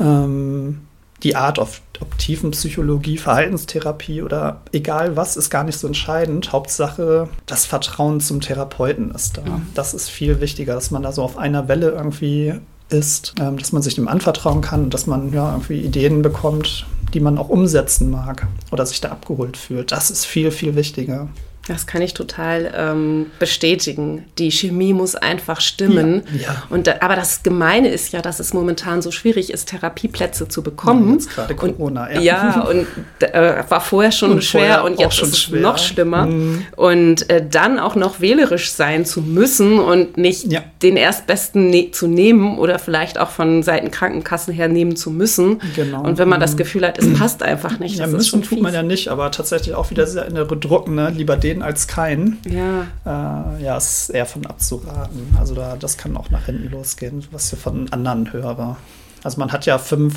[0.01, 0.81] Ähm,
[1.23, 1.71] die Art, ob,
[2.01, 6.53] ob Tiefenpsychologie, Verhaltenstherapie oder egal was, ist gar nicht so entscheidend.
[6.53, 9.43] Hauptsache, das Vertrauen zum Therapeuten ist da.
[9.43, 9.67] Mhm.
[9.75, 12.55] Das ist viel wichtiger, dass man da so auf einer Welle irgendwie
[12.89, 16.87] ist, ähm, dass man sich dem anvertrauen kann und dass man ja irgendwie Ideen bekommt,
[17.15, 19.93] die man auch umsetzen mag oder sich da abgeholt fühlt.
[19.93, 21.29] Das ist viel, viel wichtiger.
[21.69, 24.25] Das kann ich total ähm, bestätigen.
[24.39, 26.23] Die Chemie muss einfach stimmen.
[26.35, 26.63] Ja, ja.
[26.71, 30.63] Und da, aber das Gemeine ist ja, dass es momentan so schwierig ist, Therapieplätze zu
[30.63, 31.21] bekommen.
[31.21, 32.09] Ja, gerade Corona.
[32.09, 32.87] Und, ja, und
[33.21, 35.61] äh, war vorher schon und schwer vorher und jetzt ist es schwer.
[35.61, 36.27] noch schlimmer.
[36.27, 36.65] Mhm.
[36.75, 40.63] Und äh, dann auch noch wählerisch sein zu müssen und nicht ja.
[40.83, 45.61] den erstbesten ne zu nehmen oder vielleicht auch von Seiten Krankenkassen her nehmen zu müssen.
[45.77, 46.03] Genau.
[46.03, 46.59] Und wenn man das mhm.
[46.59, 47.99] Gefühl hat, es passt einfach nicht.
[47.99, 51.11] Ja, müssen tut man ja nicht, aber tatsächlich auch wieder sehr innere Druck, ne?
[51.11, 52.39] Lieber den sehen als keinen.
[52.49, 52.87] Ja.
[53.05, 55.37] Äh, ja, ist eher von abzuraten.
[55.39, 58.77] Also da, das kann auch nach hinten losgehen, was ich von anderen höre.
[59.23, 60.15] Also man hat ja fünf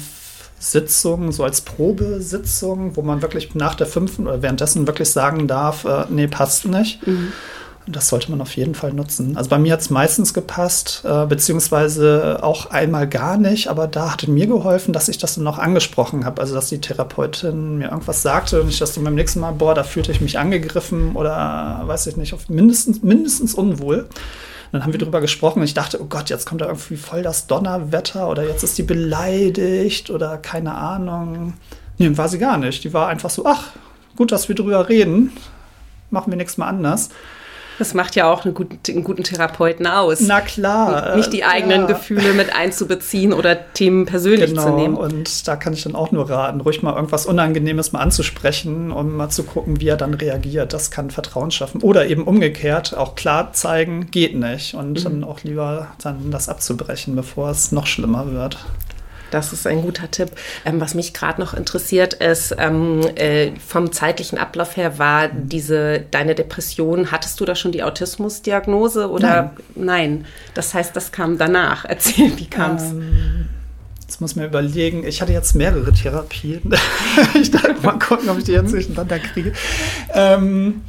[0.57, 5.85] Sitzungen, so als Probesitzung, wo man wirklich nach der fünften oder währenddessen wirklich sagen darf,
[5.85, 7.05] äh, nee, passt nicht.
[7.05, 7.33] Mhm.
[7.87, 9.37] Das sollte man auf jeden Fall nutzen.
[9.37, 14.13] Also bei mir hat es meistens gepasst, äh, beziehungsweise auch einmal gar nicht, aber da
[14.13, 16.41] hatte mir geholfen, dass ich das dann noch angesprochen habe.
[16.41, 19.75] Also dass die Therapeutin mir irgendwas sagte und ich das dann beim nächsten Mal, boah,
[19.75, 24.07] da fühlte ich mich angegriffen oder weiß ich nicht, auf mindestens, mindestens unwohl.
[24.71, 27.21] dann haben wir darüber gesprochen und ich dachte, oh Gott, jetzt kommt da irgendwie voll
[27.21, 31.53] das Donnerwetter oder jetzt ist die beleidigt oder keine Ahnung.
[31.99, 32.83] Nee, war sie gar nicht.
[32.83, 33.73] Die war einfach so, ach,
[34.15, 35.31] gut, dass wir drüber reden.
[36.09, 37.09] Machen wir nichts mal anders.
[37.79, 40.21] Das macht ja auch einen guten, einen guten Therapeuten aus.
[40.21, 41.15] Na klar.
[41.15, 41.87] Nicht die eigenen ja.
[41.87, 44.63] Gefühle mit einzubeziehen oder Themen persönlich genau.
[44.63, 44.95] zu nehmen.
[44.95, 49.15] Und da kann ich dann auch nur raten, ruhig mal irgendwas Unangenehmes mal anzusprechen, um
[49.15, 50.73] mal zu gucken, wie er dann reagiert.
[50.73, 51.81] Das kann Vertrauen schaffen.
[51.81, 54.75] Oder eben umgekehrt auch klar zeigen, geht nicht.
[54.75, 55.03] Und mhm.
[55.03, 58.57] dann auch lieber dann das abzubrechen, bevor es noch schlimmer wird.
[59.31, 60.31] Das ist ein guter Tipp.
[60.65, 66.01] Ähm, was mich gerade noch interessiert, ist ähm, äh, vom zeitlichen Ablauf her war diese
[66.11, 67.11] deine Depression.
[67.11, 69.85] Hattest du da schon die Autismusdiagnose oder nein?
[69.85, 70.25] nein.
[70.53, 71.85] Das heißt, das kam danach.
[71.89, 72.83] Erzähl, wie kam es?
[72.83, 73.49] Ähm,
[74.01, 76.61] Jetzt muss man überlegen, ich hatte jetzt mehrere Therapien.
[77.33, 79.51] ich dachte mal gucken, ob ich die jetzt durcheinander kriege.
[80.13, 80.83] Ähm,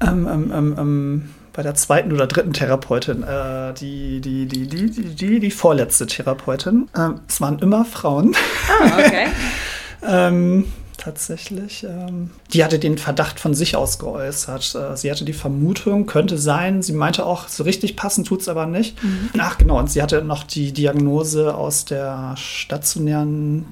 [0.00, 4.90] ähm, ähm, ähm, ähm bei der zweiten oder dritten Therapeutin, äh, die, die, die, die,
[4.90, 6.88] die, die, die vorletzte Therapeutin.
[6.96, 8.34] Ähm, es waren immer Frauen.
[8.82, 9.26] Ah, okay.
[10.06, 10.64] ähm,
[10.96, 11.84] tatsächlich.
[11.84, 14.74] Ähm, die hatte den Verdacht von sich aus geäußert.
[14.74, 16.82] Äh, sie hatte die Vermutung, könnte sein.
[16.82, 19.02] Sie meinte auch, so richtig passen tut es aber nicht.
[19.02, 19.30] Mhm.
[19.38, 23.66] Ach genau, und sie hatte noch die Diagnose aus der stationären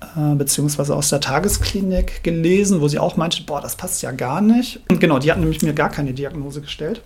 [0.00, 4.40] äh, beziehungsweise aus der Tagesklinik gelesen, wo sie auch meinte, boah, das passt ja gar
[4.40, 4.80] nicht.
[4.90, 7.02] Und genau, die hat nämlich mir gar keine Diagnose gestellt.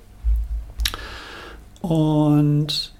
[1.81, 2.93] Und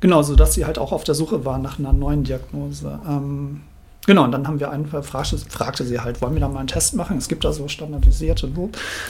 [0.00, 3.00] genau, so dass sie halt auch auf der Suche war nach einer neuen Diagnose.
[3.08, 3.62] Ähm,
[4.06, 6.68] genau, und dann haben wir einfach, fragte, fragte, sie halt, wollen wir da mal einen
[6.68, 7.16] Test machen?
[7.16, 8.50] Es gibt da so standardisierte.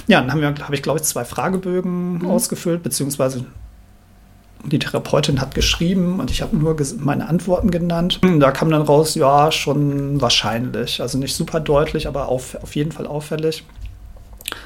[0.06, 2.30] Ja, dann habe hab ich, glaube ich, zwei Fragebögen mhm.
[2.30, 3.44] ausgefüllt, beziehungsweise
[4.64, 8.20] die Therapeutin hat geschrieben und ich habe nur meine Antworten genannt.
[8.40, 11.00] Da kam dann raus, ja, schon wahrscheinlich.
[11.00, 13.64] Also nicht super deutlich, aber auf, auf jeden Fall auffällig.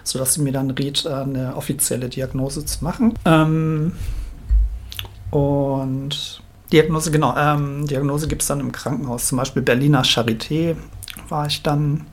[0.02, 3.14] Sodass sie mir dann riet, äh, eine offizielle Diagnose zu machen.
[3.24, 3.92] Ähm,
[5.30, 6.42] und
[6.72, 9.26] Diagnose, genau, ähm, Diagnose gibt es dann im Krankenhaus.
[9.26, 10.76] Zum Beispiel Berliner Charité
[11.28, 12.06] war ich dann.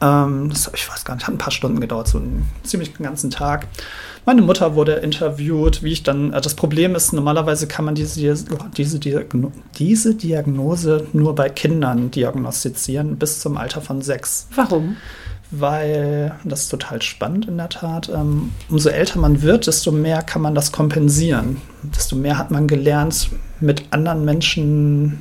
[0.00, 3.30] Ähm, das, ich weiß gar nicht, hat ein paar Stunden gedauert, so einen ziemlich ganzen
[3.30, 3.68] Tag.
[4.26, 8.20] Meine Mutter wurde interviewt, wie ich dann, äh, das Problem ist, normalerweise kann man diese,
[8.76, 14.48] diese, Diagno diese Diagnose nur bei Kindern diagnostizieren bis zum Alter von sechs.
[14.54, 14.96] Warum?
[15.50, 20.22] Weil, das ist total spannend in der Tat, ähm, umso älter man wird, desto mehr
[20.22, 21.58] kann man das kompensieren.
[21.82, 23.28] Desto mehr hat man gelernt,
[23.60, 25.18] mit anderen Menschen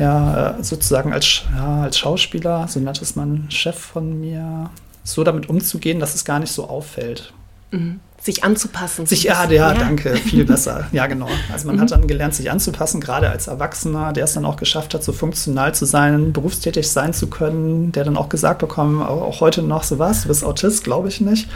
[0.00, 4.70] ja, äh, sozusagen als, ja, als Schauspieler, so nennt es man Chef von mir,
[5.04, 7.32] so damit umzugehen, dass es gar nicht so auffällt.
[7.70, 8.00] Mhm.
[8.18, 9.06] Sich anzupassen.
[9.06, 10.86] Sich, ja, ja, danke, viel besser.
[10.92, 11.28] ja, genau.
[11.52, 11.80] Also man mhm.
[11.80, 15.12] hat dann gelernt, sich anzupassen, gerade als Erwachsener, der es dann auch geschafft hat, so
[15.12, 19.84] funktional zu sein, berufstätig sein zu können, der dann auch gesagt bekommen, auch heute noch
[19.84, 21.48] so was, du bist Autist, glaube ich nicht.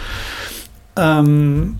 [0.96, 1.78] Ähm,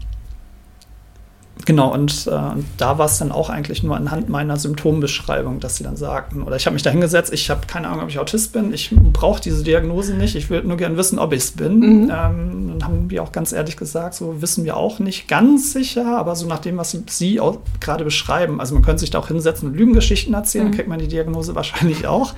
[1.66, 5.76] Genau, und, äh, und da war es dann auch eigentlich nur anhand meiner Symptombeschreibung, dass
[5.76, 8.18] sie dann sagten, oder ich habe mich da hingesetzt, ich habe keine Ahnung, ob ich
[8.18, 11.50] Autist bin, ich brauche diese Diagnose nicht, ich würde nur gerne wissen, ob ich es
[11.52, 11.78] bin.
[11.78, 12.02] Mhm.
[12.12, 16.18] Ähm, dann haben wir auch ganz ehrlich gesagt, so wissen wir auch nicht ganz sicher,
[16.18, 17.40] aber so nach dem, was Sie
[17.80, 20.72] gerade beschreiben, also man könnte sich da auch hinsetzen und Lügengeschichten erzählen, mhm.
[20.72, 22.34] kriegt man die Diagnose wahrscheinlich auch.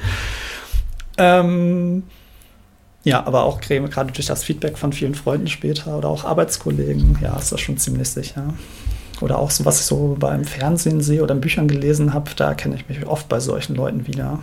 [1.19, 2.05] Ähm,
[3.03, 7.37] ja, aber auch gerade durch das Feedback von vielen Freunden später oder auch Arbeitskollegen, ja,
[7.39, 8.53] ist das schon ziemlich sicher
[9.21, 12.55] oder auch so, was ich so beim Fernsehen sehe oder in Büchern gelesen habe, da
[12.55, 14.41] kenne ich mich oft bei solchen Leuten wieder.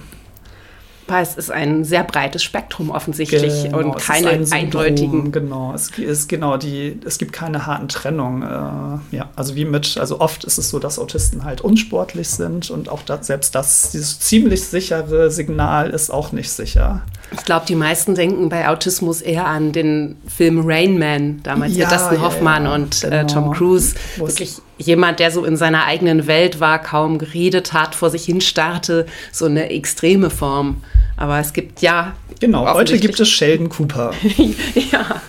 [1.07, 5.31] Es ist ein sehr breites Spektrum offensichtlich genau, und keine ein eindeutigen.
[5.31, 8.41] Genau, es ist genau die, es gibt keine harten Trennungen.
[8.41, 12.71] Äh, ja, also wie mit, also oft ist es so, dass Autisten halt unsportlich sind
[12.71, 17.03] und auch das, selbst das, dieses ziemlich sichere Signal ist auch nicht sicher.
[17.31, 21.87] Ich glaube, die meisten denken bei Autismus eher an den Film Rain Man, damals ja,
[21.89, 23.15] mit Dustin Hoffmann ja, ja, und genau.
[23.15, 23.51] äh, Tom.
[23.53, 23.95] Cruise.
[24.17, 28.41] Wirklich jemand, der so in seiner eigenen Welt war, kaum geredet hat, vor sich hin
[28.41, 30.83] starrte, so eine extreme Form.
[31.17, 32.15] Aber es gibt ja.
[32.39, 34.13] Genau, heute gibt es Sheldon Cooper.
[34.91, 35.21] ja.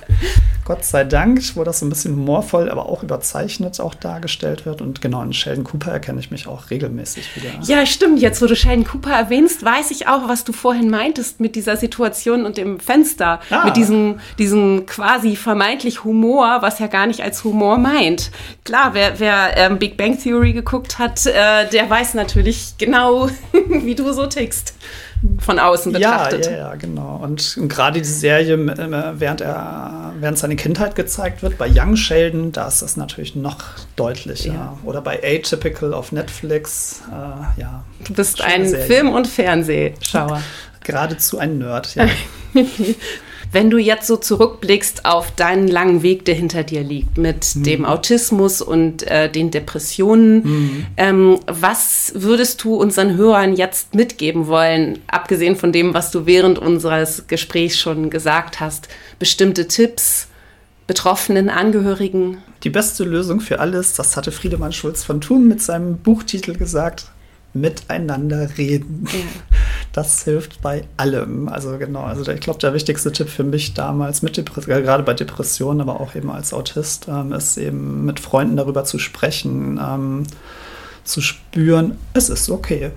[0.65, 4.81] Gott sei Dank, wo das so ein bisschen humorvoll, aber auch überzeichnet auch dargestellt wird.
[4.81, 7.51] Und genau, in Sheldon Cooper erkenne ich mich auch regelmäßig wieder.
[7.62, 8.21] Ja, stimmt.
[8.21, 11.77] Jetzt, wo du Sheldon Cooper erwähnst, weiß ich auch, was du vorhin meintest mit dieser
[11.77, 13.41] Situation und dem Fenster.
[13.51, 13.67] Ah.
[13.67, 18.31] Mit diesem, diesem quasi vermeintlich Humor, was ja gar nicht als Humor meint.
[18.65, 23.29] Klar, wer, wer ähm, Big Bang Theory geguckt hat, äh, der weiß natürlich genau,
[23.69, 24.75] wie du so tickst
[25.39, 26.47] von außen betrachtet.
[26.47, 27.20] Ja, ja, ja genau.
[27.22, 31.97] Und, und gerade die Serie, äh, während, er, während seine Kindheit gezeigt wird, bei Young
[31.97, 33.59] Sheldon, da ist das natürlich noch
[33.97, 34.53] deutlicher.
[34.53, 34.79] Ja.
[34.85, 37.85] Oder bei Atypical auf Netflix, äh, ja.
[38.07, 40.43] Du bist ein Film- und Fernsehschauer.
[40.85, 42.07] Geradezu ein Nerd, ja.
[43.55, 47.63] Wenn du jetzt so zurückblickst auf deinen langen Weg, der hinter dir liegt, mit mhm.
[47.63, 50.87] dem Autismus und äh, den Depressionen, mhm.
[50.97, 56.59] ähm, was würdest du unseren Hörern jetzt mitgeben wollen, abgesehen von dem, was du während
[56.59, 58.89] unseres Gesprächs schon gesagt hast?
[59.21, 60.27] Bestimmte Tipps?
[60.87, 62.43] betroffenen Angehörigen.
[62.63, 67.07] Die beste Lösung für alles, das hatte Friedemann Schulz von Thun mit seinem Buchtitel gesagt,
[67.55, 69.07] miteinander reden.
[69.07, 69.19] Ja.
[69.93, 71.49] Das hilft bei allem.
[71.49, 75.81] Also genau, also ich glaube, der wichtigste Tipp für mich damals mit gerade bei Depressionen,
[75.81, 80.25] aber auch eben als Autist, ähm, ist eben mit Freunden darüber zu sprechen, ähm,
[81.05, 82.91] zu spüren, es ist okay.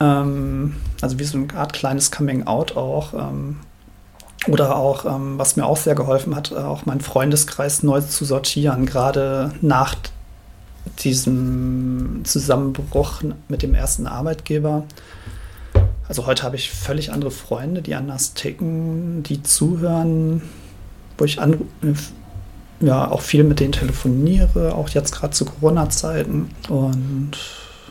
[0.00, 3.14] Ähm, also wie so eine Art kleines Coming Out auch.
[3.14, 3.60] Ähm,
[4.48, 8.86] oder auch, ähm, was mir auch sehr geholfen hat, auch meinen Freundeskreis neu zu sortieren,
[8.86, 9.94] gerade nach
[11.00, 14.84] diesem Zusammenbruch mit dem ersten Arbeitgeber.
[16.08, 20.42] Also heute habe ich völlig andere Freunde, die anders ticken, die zuhören,
[21.16, 21.68] wo ich an,
[22.80, 26.50] ja, auch viel mit denen telefoniere, auch jetzt gerade zu Corona-Zeiten.
[26.68, 27.32] Und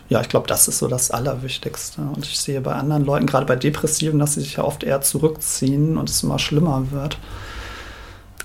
[0.09, 2.01] ja, ich glaube, das ist so das Allerwichtigste.
[2.01, 5.01] Und ich sehe bei anderen Leuten, gerade bei Depressiven, dass sie sich ja oft eher
[5.01, 7.17] zurückziehen und es immer schlimmer wird.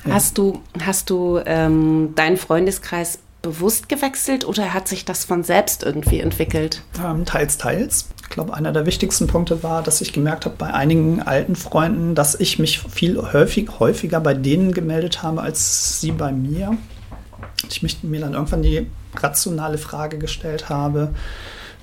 [0.07, 0.15] Ja.
[0.15, 5.85] Hast du, hast du ähm, deinen Freundeskreis bewusst gewechselt oder hat sich das von selbst
[5.85, 6.83] irgendwie entwickelt?
[7.05, 8.09] Ähm, teils, teils.
[8.23, 12.15] Ich glaube, einer der wichtigsten Punkte war, dass ich gemerkt habe bei einigen alten Freunden,
[12.15, 16.77] dass ich mich viel häufig, häufiger bei denen gemeldet habe als sie bei mir.
[17.71, 21.15] Ich mich, mir dann irgendwann die rationale Frage gestellt habe,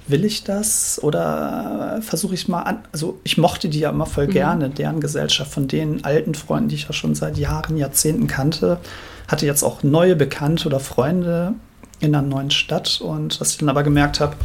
[0.08, 2.80] will ich das oder versuche ich mal an?
[2.92, 4.32] Also ich mochte die ja immer voll mhm.
[4.32, 8.80] gerne, deren Gesellschaft von den alten Freunden, die ich ja schon seit Jahren, Jahrzehnten kannte
[9.32, 11.54] hatte jetzt auch neue Bekannte oder Freunde
[12.00, 14.36] in einer neuen Stadt und dass ich dann aber gemerkt habe,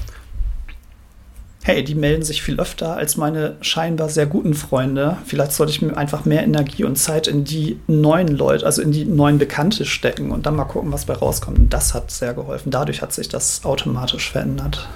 [1.64, 5.16] hey, die melden sich viel öfter als meine scheinbar sehr guten Freunde.
[5.24, 8.92] Vielleicht sollte ich mir einfach mehr Energie und Zeit in die neuen Leute, also in
[8.92, 11.58] die neuen Bekannte stecken und dann mal gucken, was bei rauskommt.
[11.58, 12.70] Und das hat sehr geholfen.
[12.70, 14.86] Dadurch hat sich das automatisch verändert.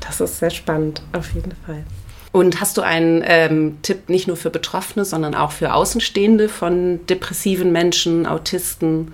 [0.00, 1.84] Das ist sehr spannend, auf jeden Fall.
[2.32, 7.04] Und hast du einen ähm, Tipp nicht nur für Betroffene, sondern auch für Außenstehende von
[7.06, 9.12] depressiven Menschen, Autisten?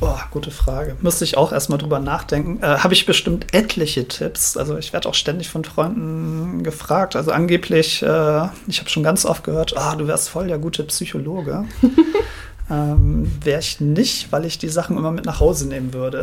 [0.00, 0.96] Oh, gute Frage.
[1.00, 2.60] Müsste ich auch erstmal drüber nachdenken.
[2.60, 4.56] Äh, Habe ich bestimmt etliche Tipps.
[4.56, 7.14] Also ich werde auch ständig von Freunden gefragt.
[7.14, 10.82] Also angeblich, äh, ich habe schon ganz oft gehört, ah, du wärst voll der gute
[10.84, 11.66] Psychologe.
[12.70, 16.22] ähm, Wäre ich nicht, weil ich die Sachen immer mit nach Hause nehmen würde.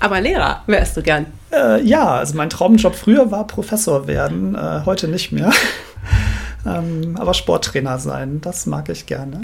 [0.00, 1.26] Aber Lehrer wärst du gern.
[1.54, 5.52] Äh, ja, also mein Traumjob früher war Professor werden, äh, heute nicht mehr.
[6.66, 9.42] ähm, aber Sporttrainer sein, das mag ich gerne.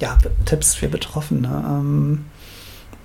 [0.00, 1.48] Ja, Tipps für Betroffene.
[1.48, 2.24] Ähm,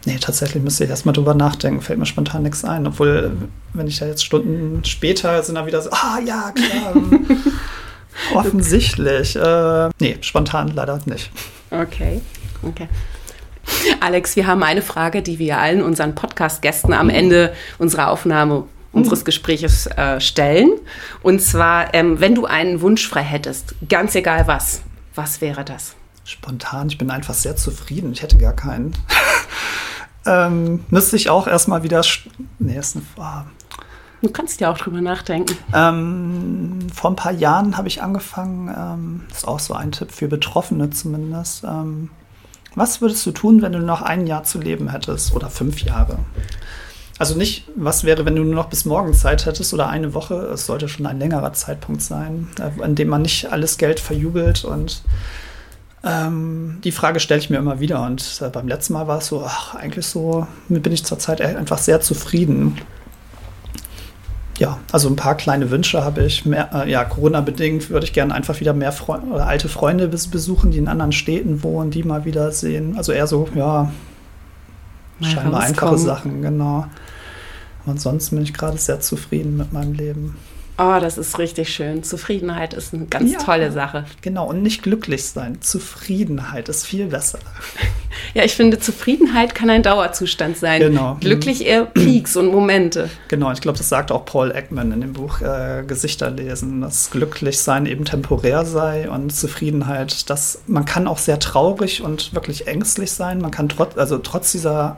[0.05, 2.87] nee, tatsächlich müsste ich erstmal drüber nachdenken, fällt mir spontan nichts ein.
[2.87, 3.31] Obwohl,
[3.73, 6.93] wenn ich da jetzt Stunden später sind, dann wieder so, ah ja, klar.
[8.33, 9.35] Offensichtlich.
[9.35, 11.31] Äh, nee, spontan leider nicht.
[11.69, 12.21] Okay,
[12.63, 12.87] okay.
[13.99, 19.25] Alex, wir haben eine Frage, die wir allen unseren Podcast-Gästen am Ende unserer Aufnahme unseres
[19.25, 20.71] Gespräches äh, stellen.
[21.21, 24.81] Und zwar, ähm, wenn du einen Wunsch frei hättest, ganz egal was,
[25.13, 25.95] was wäre das?
[26.23, 28.11] Spontan, ich bin einfach sehr zufrieden.
[28.13, 28.95] Ich hätte gar keinen.
[30.25, 32.03] ähm, müsste ich auch erstmal wieder.
[32.57, 33.05] Nee, ist eine.
[33.17, 33.47] Oh.
[34.21, 35.55] Du kannst ja auch drüber nachdenken.
[35.71, 40.11] Ähm, vor ein paar Jahren habe ich angefangen, ähm, das ist auch so ein Tipp
[40.11, 41.63] für Betroffene zumindest.
[41.63, 42.09] Ähm,
[42.75, 46.19] was würdest du tun, wenn du noch ein Jahr zu leben hättest oder fünf Jahre?
[47.17, 50.35] Also nicht, was wäre, wenn du nur noch bis morgen Zeit hättest oder eine Woche.
[50.53, 54.65] Es sollte schon ein längerer Zeitpunkt sein, äh, an dem man nicht alles Geld verjubelt.
[54.65, 55.01] Und
[56.03, 58.05] ähm, die Frage stelle ich mir immer wieder.
[58.05, 61.77] Und äh, beim letzten Mal war es so, ach, eigentlich so, bin ich zurzeit einfach
[61.77, 62.77] sehr zufrieden.
[64.57, 66.45] Ja, also ein paar kleine Wünsche habe ich.
[66.45, 70.77] Mehr, äh, ja, Corona-bedingt würde ich gerne einfach wieder mehr Fre alte Freunde besuchen, die
[70.77, 72.97] in anderen Städten wohnen, die mal wieder sehen.
[72.97, 73.91] Also eher so, ja,
[75.19, 76.85] mal scheinbar einfache Sachen, genau.
[77.85, 80.37] ansonsten bin ich gerade sehr zufrieden mit meinem Leben.
[80.77, 82.03] Oh, das ist richtig schön.
[82.03, 84.03] Zufriedenheit ist eine ganz ja, tolle Sache.
[84.21, 85.61] Genau, und nicht glücklich sein.
[85.61, 87.39] Zufriedenheit ist viel besser.
[88.33, 90.79] Ja, ich finde, Zufriedenheit kann ein Dauerzustand sein.
[90.79, 91.17] Genau.
[91.19, 93.09] Glücklich eher Peaks und Momente.
[93.27, 97.11] Genau, ich glaube, das sagt auch Paul Ekman in dem Buch äh, Gesichter lesen, dass
[97.11, 103.11] Glücklichsein eben temporär sei und Zufriedenheit, dass man kann auch sehr traurig und wirklich ängstlich
[103.11, 103.39] sein.
[103.39, 104.97] Man kann trotz, also trotz dieser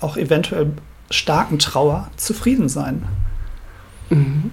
[0.00, 0.72] auch eventuell
[1.10, 3.04] starken Trauer zufrieden sein.
[4.10, 4.50] Mhm.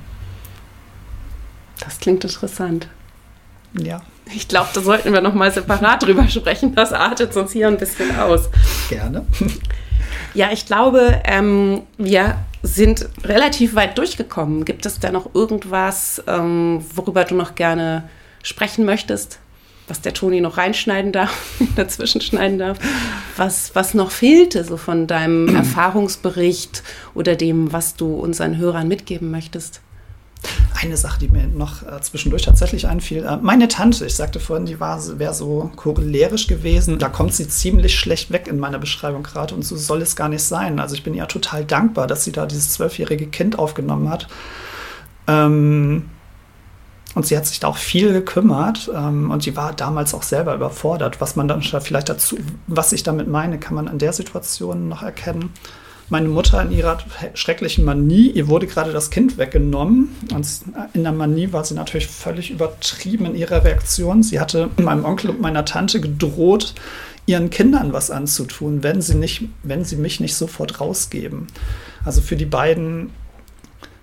[1.81, 2.87] Das klingt interessant.
[3.79, 4.01] Ja.
[4.33, 6.73] Ich glaube, da sollten wir noch mal separat drüber sprechen.
[6.75, 8.49] Das artet uns hier ein bisschen aus.
[8.89, 9.25] Gerne.
[10.33, 14.63] Ja, ich glaube, ähm, wir sind relativ weit durchgekommen.
[14.63, 18.09] Gibt es da noch irgendwas, ähm, worüber du noch gerne
[18.43, 19.39] sprechen möchtest?
[19.87, 21.35] Was der Toni noch reinschneiden darf,
[21.75, 22.77] dazwischen schneiden darf?
[23.35, 29.31] Was, was noch fehlte, so von deinem Erfahrungsbericht oder dem, was du unseren Hörern mitgeben
[29.31, 29.81] möchtest?
[30.81, 33.25] Eine Sache, die mir noch äh, zwischendurch tatsächlich einfiel.
[33.25, 36.97] Äh, meine Tante, ich sagte vorhin, die wäre so cholerisch gewesen.
[36.97, 40.29] Da kommt sie ziemlich schlecht weg in meiner Beschreibung gerade und so soll es gar
[40.29, 40.79] nicht sein.
[40.79, 44.27] Also ich bin ihr total dankbar, dass sie da dieses zwölfjährige Kind aufgenommen hat.
[45.27, 46.09] Ähm,
[47.13, 50.55] und sie hat sich da auch viel gekümmert ähm, und sie war damals auch selber
[50.55, 51.21] überfordert.
[51.21, 52.37] Was man dann vielleicht dazu,
[52.67, 55.51] was ich damit meine, kann man in der Situation noch erkennen
[56.11, 56.97] meine Mutter in ihrer
[57.35, 60.13] schrecklichen Manie, ihr wurde gerade das Kind weggenommen.
[60.33, 60.45] Und
[60.93, 64.21] in der Manie war sie natürlich völlig übertrieben in ihrer Reaktion.
[64.21, 66.73] Sie hatte meinem Onkel und meiner Tante gedroht,
[67.27, 71.47] ihren Kindern was anzutun, wenn sie, nicht, wenn sie mich nicht sofort rausgeben.
[72.03, 73.11] Also für die beiden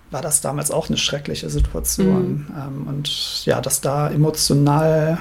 [0.09, 2.47] war das damals auch eine schreckliche Situation.
[2.49, 2.87] Mhm.
[2.87, 5.19] und ja, dass da emotional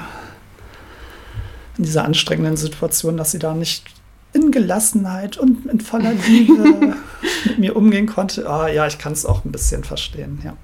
[1.76, 3.84] in dieser anstrengenden Situation, dass sie da nicht
[4.32, 6.96] in Gelassenheit und in voller Liebe
[7.46, 10.56] mit mir umgehen konnte, ah, ja, ich kann es auch ein bisschen verstehen, ja.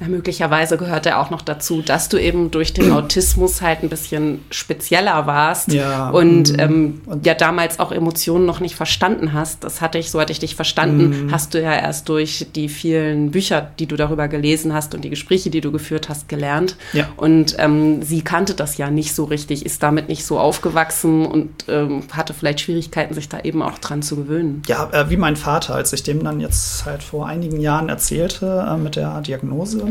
[0.00, 3.90] Ja, möglicherweise gehört ja auch noch dazu, dass du eben durch den Autismus halt ein
[3.90, 9.34] bisschen spezieller warst ja, und, mm, ähm, und ja damals auch Emotionen noch nicht verstanden
[9.34, 9.62] hast.
[9.62, 11.32] Das hatte ich, so hatte ich dich verstanden, mm.
[11.32, 15.10] hast du ja erst durch die vielen Bücher, die du darüber gelesen hast und die
[15.10, 16.76] Gespräche, die du geführt hast, gelernt.
[16.94, 17.08] Ja.
[17.16, 21.50] Und ähm, sie kannte das ja nicht so richtig, ist damit nicht so aufgewachsen und
[21.68, 24.62] ähm, hatte vielleicht Schwierigkeiten, sich da eben auch dran zu gewöhnen.
[24.66, 28.66] Ja, äh, wie mein Vater, als ich dem dann jetzt halt vor einigen Jahren erzählte
[28.66, 29.89] äh, mit der Diagnose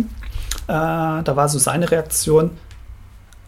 [0.67, 2.51] äh, da war so seine Reaktion,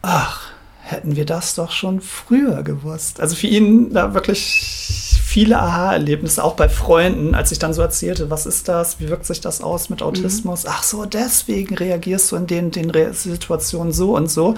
[0.02, 0.52] ach,
[0.91, 3.20] hätten wir das doch schon früher gewusst.
[3.20, 8.30] Also für ihn da wirklich viele Aha-Erlebnisse, auch bei Freunden, als ich dann so erzählte,
[8.30, 10.64] was ist das, wie wirkt sich das aus mit Autismus?
[10.64, 10.70] Mhm.
[10.74, 14.56] Ach so, deswegen reagierst du in den, den Situationen so und so,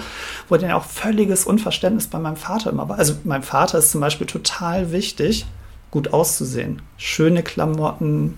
[0.48, 2.98] wo dann auch völliges Unverständnis bei meinem Vater immer war.
[2.98, 5.46] Also meinem Vater ist zum Beispiel total wichtig,
[5.92, 8.36] gut auszusehen, schöne Klamotten,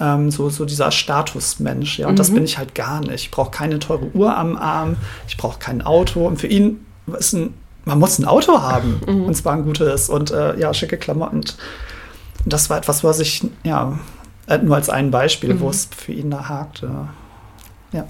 [0.00, 1.98] ähm, so, so dieser Statusmensch.
[1.98, 2.16] Ja, und mhm.
[2.16, 3.24] das bin ich halt gar nicht.
[3.24, 4.96] Ich brauche keine teure Uhr am Arm,
[5.26, 6.26] ich brauche kein Auto.
[6.26, 6.84] Und für ihn
[7.18, 9.24] ist ein, man muss ein Auto haben, mhm.
[9.24, 11.38] und zwar ein gutes und äh, ja, schicke Klamotten.
[12.44, 13.98] Und das war etwas, was ich, ja,
[14.46, 15.60] äh, nur als ein Beispiel, mhm.
[15.60, 17.08] wo es für ihn da hakte.
[17.92, 18.06] Ja.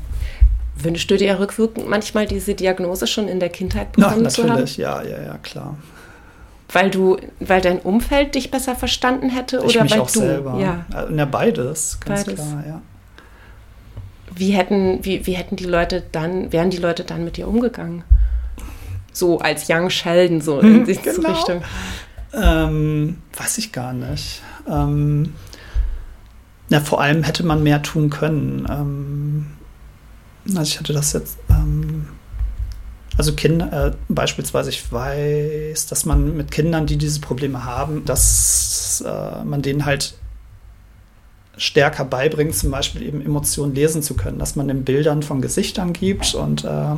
[0.81, 4.51] Wünschst du dir rückwirkend manchmal diese Diagnose schon in der Kindheit bekommen ja, zu haben?
[4.51, 5.77] Natürlich, ja, ja, ja, klar.
[6.71, 10.21] Weil du, weil dein Umfeld dich besser verstanden hätte ich oder mich weil auch du?
[10.21, 10.59] Selber.
[10.61, 11.09] Ja.
[11.11, 12.45] ja, beides, ganz beides.
[12.45, 12.83] klar, ja.
[14.35, 18.05] Wie hätten, wie, wie hätten die Leute dann, wären die Leute dann mit dir umgegangen?
[19.13, 21.31] So als Young Sheldon, so in hm, diese genau.
[21.31, 21.63] Richtung.
[22.35, 24.43] Ähm, weiß ich gar nicht.
[24.69, 25.33] Ähm,
[26.69, 28.67] ja, vor allem hätte man mehr tun können.
[28.71, 29.47] Ähm,
[30.49, 32.07] also ich hatte das jetzt ähm,
[33.19, 39.05] Also Kinder, äh, beispielsweise, ich weiß, dass man mit Kindern, die diese Probleme haben, dass
[39.05, 40.15] äh, man denen halt
[41.57, 45.93] stärker beibringt, zum Beispiel eben Emotionen lesen zu können, dass man den Bildern von Gesichtern
[45.93, 46.95] gibt und äh,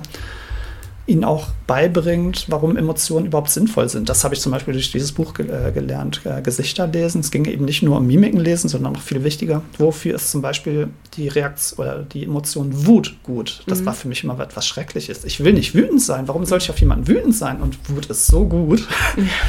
[1.11, 4.09] ihnen auch beibringt, warum Emotionen überhaupt sinnvoll sind.
[4.09, 7.21] Das habe ich zum Beispiel durch dieses Buch ge äh, gelernt, äh, Gesichter lesen.
[7.21, 9.63] Es ging eben nicht nur um Mimiken lesen, sondern auch viel wichtiger.
[9.79, 13.63] Wofür ist zum Beispiel die Reaktion oder die Emotion Wut gut?
[13.67, 13.87] Das mhm.
[13.87, 15.25] war für mich immer etwas Schreckliches.
[15.25, 16.29] Ich will nicht wütend sein.
[16.29, 17.61] Warum soll ich auf jemanden wütend sein?
[17.61, 18.87] Und Wut ist so gut.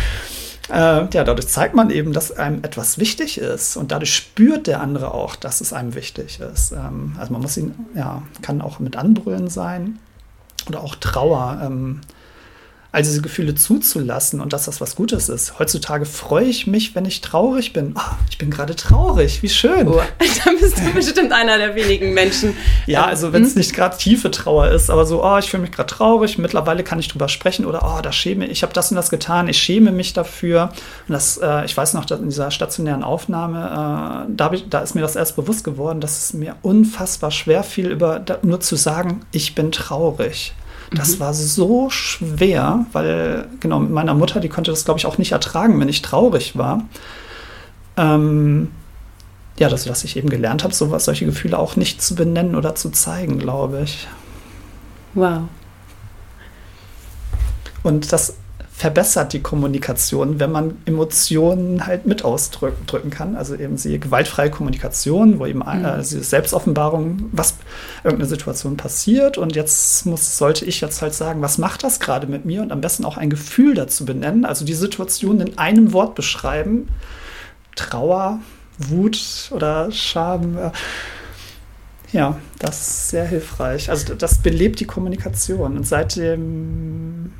[0.70, 4.82] äh, ja, dadurch zeigt man eben, dass einem etwas wichtig ist und dadurch spürt der
[4.82, 6.72] andere auch, dass es einem wichtig ist.
[6.72, 10.00] Ähm, also man muss ihn, ja, kann auch mit Anbrüllen sein
[10.68, 11.60] oder auch Trauer.
[11.64, 12.02] Ähm,
[12.94, 15.60] all diese Gefühle zuzulassen und dass das was Gutes ist.
[15.60, 17.94] Heutzutage freue ich mich, wenn ich traurig bin.
[17.98, 19.88] Oh, ich bin gerade traurig, wie schön.
[19.88, 22.56] Oh, da bist du bestimmt einer der wenigen Menschen.
[22.88, 23.60] Ja, also wenn es hm?
[23.60, 27.00] nicht gerade tiefe Trauer ist, aber so, oh, ich fühle mich gerade traurig, mittlerweile kann
[27.00, 29.92] ich drüber sprechen oder oh, da schäme ich, habe das und das getan, ich schäme
[29.94, 30.74] mich dafür.
[31.08, 34.96] Und das, äh, ich weiß noch, in dieser stationären Aufnahme, äh, da, ich, da ist
[34.96, 38.76] mir das erst bewusst geworden, dass es mir unfassbar schwer fiel, über da, nur zu
[38.76, 40.54] sagen, ich bin traurig.
[40.92, 41.20] Das mhm.
[41.22, 45.32] war so schwer, weil, genau, mit meiner Mutter, die konnte das, glaube ich, auch nicht
[45.32, 46.84] ertragen, wenn ich traurig war.
[47.98, 48.72] Ähm,
[49.58, 52.76] ja, dass, dass ich eben gelernt habe, sowas, solche Gefühle auch nicht zu benennen oder
[52.76, 54.08] zu zeigen, glaube ich.
[55.14, 55.44] Wow.
[57.84, 58.36] Und das
[58.82, 63.36] verbessert die Kommunikation, wenn man Emotionen halt mit ausdrücken kann.
[63.36, 65.86] Also eben sie gewaltfreie Kommunikation, wo eben mhm.
[65.86, 67.58] äh, Selbstoffenbarung, was
[68.04, 72.26] irgendeine Situation passiert und jetzt muss, sollte ich jetzt halt sagen, was macht das gerade
[72.26, 74.46] mit mir und am besten auch ein Gefühl dazu benennen.
[74.46, 76.88] Also die Situation in einem Wort beschreiben.
[77.76, 78.40] Trauer,
[78.80, 80.58] Wut oder Scham.
[80.58, 80.72] Äh,
[82.14, 83.92] ja, das ist sehr hilfreich.
[83.92, 85.78] Also das belebt die Kommunikation.
[85.78, 87.32] Und seitdem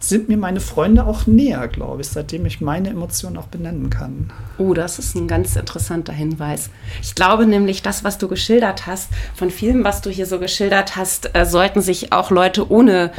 [0.00, 4.32] sind mir meine Freunde auch näher, glaube ich, seitdem ich meine Emotionen auch benennen kann.
[4.56, 6.70] Oh, das ist ein ganz interessanter Hinweis.
[7.02, 10.96] Ich glaube nämlich, das, was du geschildert hast, von vielem, was du hier so geschildert
[10.96, 13.10] hast, äh, sollten sich auch Leute ohne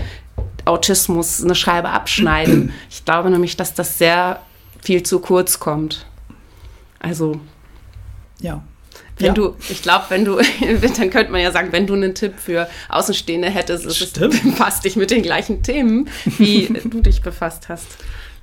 [0.63, 2.71] Autismus eine Scheibe abschneiden.
[2.89, 4.41] ich glaube nämlich, dass das sehr
[4.81, 6.05] viel zu kurz kommt.
[6.99, 7.39] Also.
[8.39, 8.63] Ja,
[9.19, 9.33] wenn ja.
[9.33, 10.37] du, ich glaube, wenn du,
[10.97, 14.33] dann könnte man ja sagen, wenn du einen Tipp für Außenstehende hättest, ist Stimmt.
[14.35, 17.87] es befasst dich mit den gleichen Themen, wie du dich befasst hast.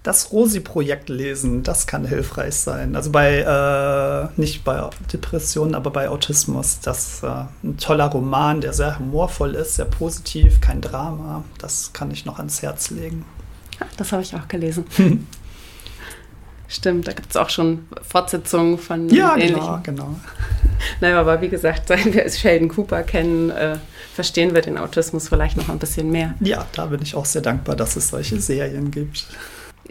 [0.03, 2.95] Das Rosi-Projekt lesen, das kann hilfreich sein.
[2.95, 6.79] Also bei, äh, nicht bei Depressionen, aber bei Autismus.
[6.81, 11.43] Das ist äh, ein toller Roman, der sehr humorvoll ist, sehr positiv, kein Drama.
[11.59, 13.24] Das kann ich noch ans Herz legen.
[13.97, 14.85] Das habe ich auch gelesen.
[16.69, 19.59] Stimmt, da gibt es auch schon Fortsetzungen von ja, genau, ähnlichen.
[19.59, 20.21] Ja, genau, genau.
[21.01, 23.79] Naja, aber wie gesagt, seit wir Sheldon Cooper kennen, äh,
[24.14, 26.35] verstehen wir den Autismus vielleicht noch ein bisschen mehr.
[26.41, 29.27] Ja, da bin ich auch sehr dankbar, dass es solche Serien gibt.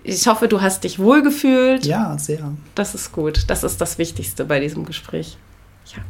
[0.04, 1.86] Ich hoffe, du hast dich wohlgefühlt.
[1.86, 2.52] Ja, sehr.
[2.76, 3.46] Das ist gut.
[3.48, 5.38] Das ist das Wichtigste bei diesem Gespräch.
[5.96, 6.04] Ja.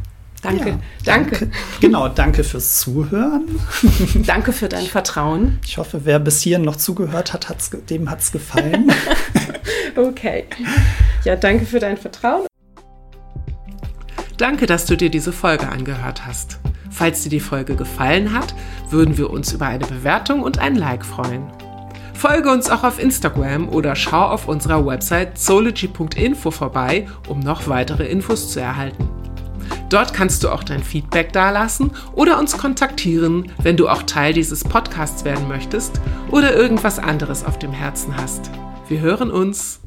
[0.45, 0.69] Danke.
[0.69, 1.37] Ja, danke.
[1.39, 1.51] danke.
[1.81, 3.59] Genau, danke fürs Zuhören.
[4.25, 5.59] danke für dein Vertrauen.
[5.65, 8.91] Ich hoffe, wer bis hierhin noch zugehört hat, hat's, dem hat es gefallen.
[9.95, 10.45] okay.
[11.23, 12.45] Ja, danke für dein Vertrauen.
[14.37, 16.59] Danke, dass du dir diese Folge angehört hast.
[16.91, 18.53] Falls dir die Folge gefallen hat,
[18.89, 21.51] würden wir uns über eine Bewertung und ein Like freuen.
[22.13, 28.05] Folge uns auch auf Instagram oder schau auf unserer Website zoology.info vorbei, um noch weitere
[28.05, 29.24] Infos zu erhalten.
[29.89, 34.63] Dort kannst du auch dein Feedback dalassen oder uns kontaktieren, wenn du auch Teil dieses
[34.63, 36.01] Podcasts werden möchtest
[36.31, 38.51] oder irgendwas anderes auf dem Herzen hast.
[38.87, 39.79] Wir hören uns.